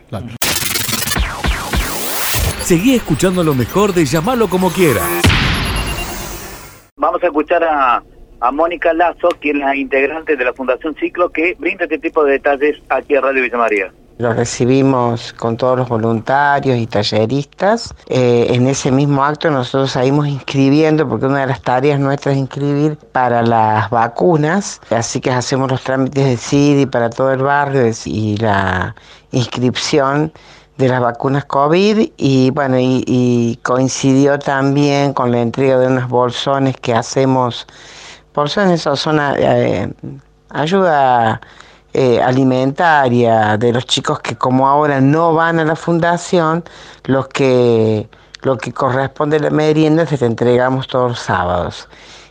Seguí 2.71 2.95
escuchando 2.95 3.43
lo 3.43 3.53
mejor 3.53 3.93
de 3.93 4.05
llamarlo 4.05 4.47
como 4.47 4.69
quiera. 4.69 5.01
Vamos 6.95 7.21
a 7.21 7.25
escuchar 7.25 7.61
a, 7.65 8.01
a 8.39 8.51
Mónica 8.53 8.93
Lazo, 8.93 9.27
quien 9.41 9.57
es 9.57 9.65
la 9.65 9.75
integrante 9.75 10.37
de 10.37 10.45
la 10.45 10.53
Fundación 10.53 10.95
Ciclo, 10.95 11.29
que 11.31 11.53
brinda 11.59 11.83
este 11.83 11.97
tipo 11.97 12.23
de 12.23 12.31
detalles 12.31 12.77
aquí 12.87 13.13
a 13.17 13.19
Radio 13.19 13.43
Villa 13.43 13.57
María. 13.57 13.93
Lo 14.19 14.31
recibimos 14.31 15.33
con 15.33 15.57
todos 15.57 15.79
los 15.79 15.89
voluntarios 15.89 16.77
y 16.77 16.87
talleristas. 16.87 17.93
Eh, 18.07 18.47
en 18.51 18.65
ese 18.67 18.89
mismo 18.89 19.25
acto 19.25 19.51
nosotros 19.51 19.91
salimos 19.91 20.29
inscribiendo, 20.29 21.09
porque 21.09 21.25
una 21.25 21.41
de 21.41 21.47
las 21.47 21.61
tareas 21.61 21.99
nuestras 21.99 22.35
es 22.35 22.39
inscribir 22.39 22.95
para 23.11 23.41
las 23.41 23.89
vacunas, 23.89 24.79
así 24.91 25.19
que 25.19 25.29
hacemos 25.29 25.69
los 25.69 25.83
trámites 25.83 26.23
de 26.23 26.37
CIDI 26.37 26.85
para 26.85 27.09
todo 27.09 27.33
el 27.33 27.41
barrio 27.41 27.91
y 28.05 28.37
la 28.37 28.95
inscripción 29.31 30.31
de 30.81 30.89
las 30.89 30.99
vacunas 30.99 31.45
COVID 31.45 32.11
y 32.17 32.49
bueno, 32.49 32.77
y, 32.79 33.59
coincidió 33.63 34.39
también 34.39 35.13
con 35.13 35.31
la 35.31 35.41
entrega 35.41 35.77
de 35.77 35.87
unos 35.87 36.09
bolsones 36.09 36.75
que 36.77 36.93
hacemos, 36.93 37.67
bolsones 38.33 38.87
o 38.87 38.95
son 38.95 39.19
eh, 39.37 39.93
ayuda 40.49 41.39
eh, 41.93 42.19
alimentaria 42.21 43.57
de 43.57 43.71
los 43.71 43.85
chicos 43.85 44.19
que 44.21 44.35
como 44.35 44.67
ahora 44.67 44.99
no 44.99 45.33
van 45.35 45.59
a 45.59 45.65
la 45.65 45.75
fundación, 45.75 46.63
los 47.05 47.27
que 47.27 48.09
lo 48.41 48.57
que 48.57 48.73
corresponde 48.73 49.37
a 49.37 49.39
la 49.39 49.51
merienda 49.51 50.07
se 50.07 50.17
te 50.17 50.25
entregamos 50.25 50.87
todos 50.87 51.11
los 51.11 51.19
sábados. 51.19 51.87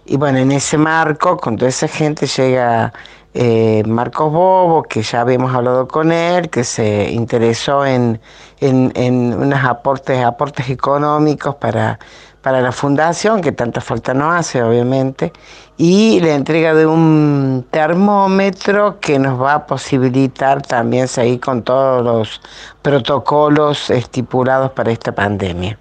Y 0.07 0.17
bueno, 0.17 0.39
en 0.39 0.51
ese 0.51 0.77
marco, 0.77 1.37
con 1.37 1.57
toda 1.57 1.69
esa 1.69 1.87
gente 1.87 2.27
llega 2.27 2.93
eh, 3.35 3.83
Marcos 3.87 4.33
Bobo, 4.33 4.83
que 4.83 5.03
ya 5.03 5.21
habíamos 5.21 5.55
hablado 5.55 5.87
con 5.87 6.11
él, 6.13 6.51
que 6.51 6.65
se 6.65 7.11
interesó 7.11 7.87
en, 7.87 8.21
en, 8.61 8.93
en 8.97 9.35
unos 9.35 9.65
aportes, 9.65 10.23
aportes 10.25 10.69
económicos 10.69 11.55
para, 11.55 11.99
para 12.43 12.61
la 12.61 12.73
fundación, 12.73 13.41
que 13.41 13.53
tanta 13.53 13.81
falta 13.81 14.15
no 14.15 14.33
hace, 14.33 14.63
obviamente, 14.63 15.33
y 15.77 16.21
la 16.21 16.35
entrega 16.35 16.75
de 16.75 16.87
un 16.87 17.67
termómetro 17.71 18.99
que 19.01 19.19
nos 19.19 19.41
va 19.41 19.55
a 19.55 19.67
posibilitar 19.67 20.63
también 20.63 21.07
seguir 21.07 21.41
con 21.41 21.63
todos 21.63 22.05
los 22.05 22.41
protocolos 22.83 23.91
estipulados 23.91 24.73
para 24.73 24.91
esta 24.91 25.13
pandemia. 25.13 25.79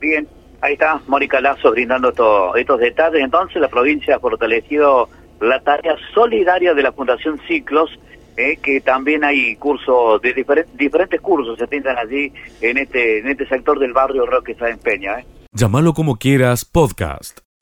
Bien, 0.00 0.28
ahí 0.60 0.74
está 0.74 1.00
Mónica 1.06 1.40
Lazo 1.40 1.70
brindando 1.70 2.10
estos 2.56 2.80
detalles. 2.80 3.22
Entonces 3.22 3.60
la 3.60 3.68
provincia 3.68 4.18
fortalecido 4.18 5.08
la 5.40 5.60
tarea 5.60 5.96
solidaria 6.14 6.74
de 6.74 6.82
la 6.82 6.92
Fundación 6.92 7.40
Ciclos, 7.48 7.90
eh, 8.36 8.58
que 8.62 8.80
también 8.80 9.24
hay 9.24 9.56
cursos, 9.56 10.20
de 10.22 10.32
diferentes 10.74 11.20
cursos 11.20 11.58
se 11.58 11.66
pintan 11.66 11.98
allí 11.98 12.32
en 12.60 12.78
este, 12.78 13.18
en 13.18 13.28
este 13.28 13.46
sector 13.46 13.78
del 13.78 13.92
barrio 13.92 14.26
Roque 14.26 14.54
Sáenz 14.54 14.80
Peña. 14.80 15.20
Eh. 15.20 15.24
Llámalo 15.52 15.92
como 15.94 16.16
quieras, 16.16 16.64
podcast. 16.64 17.40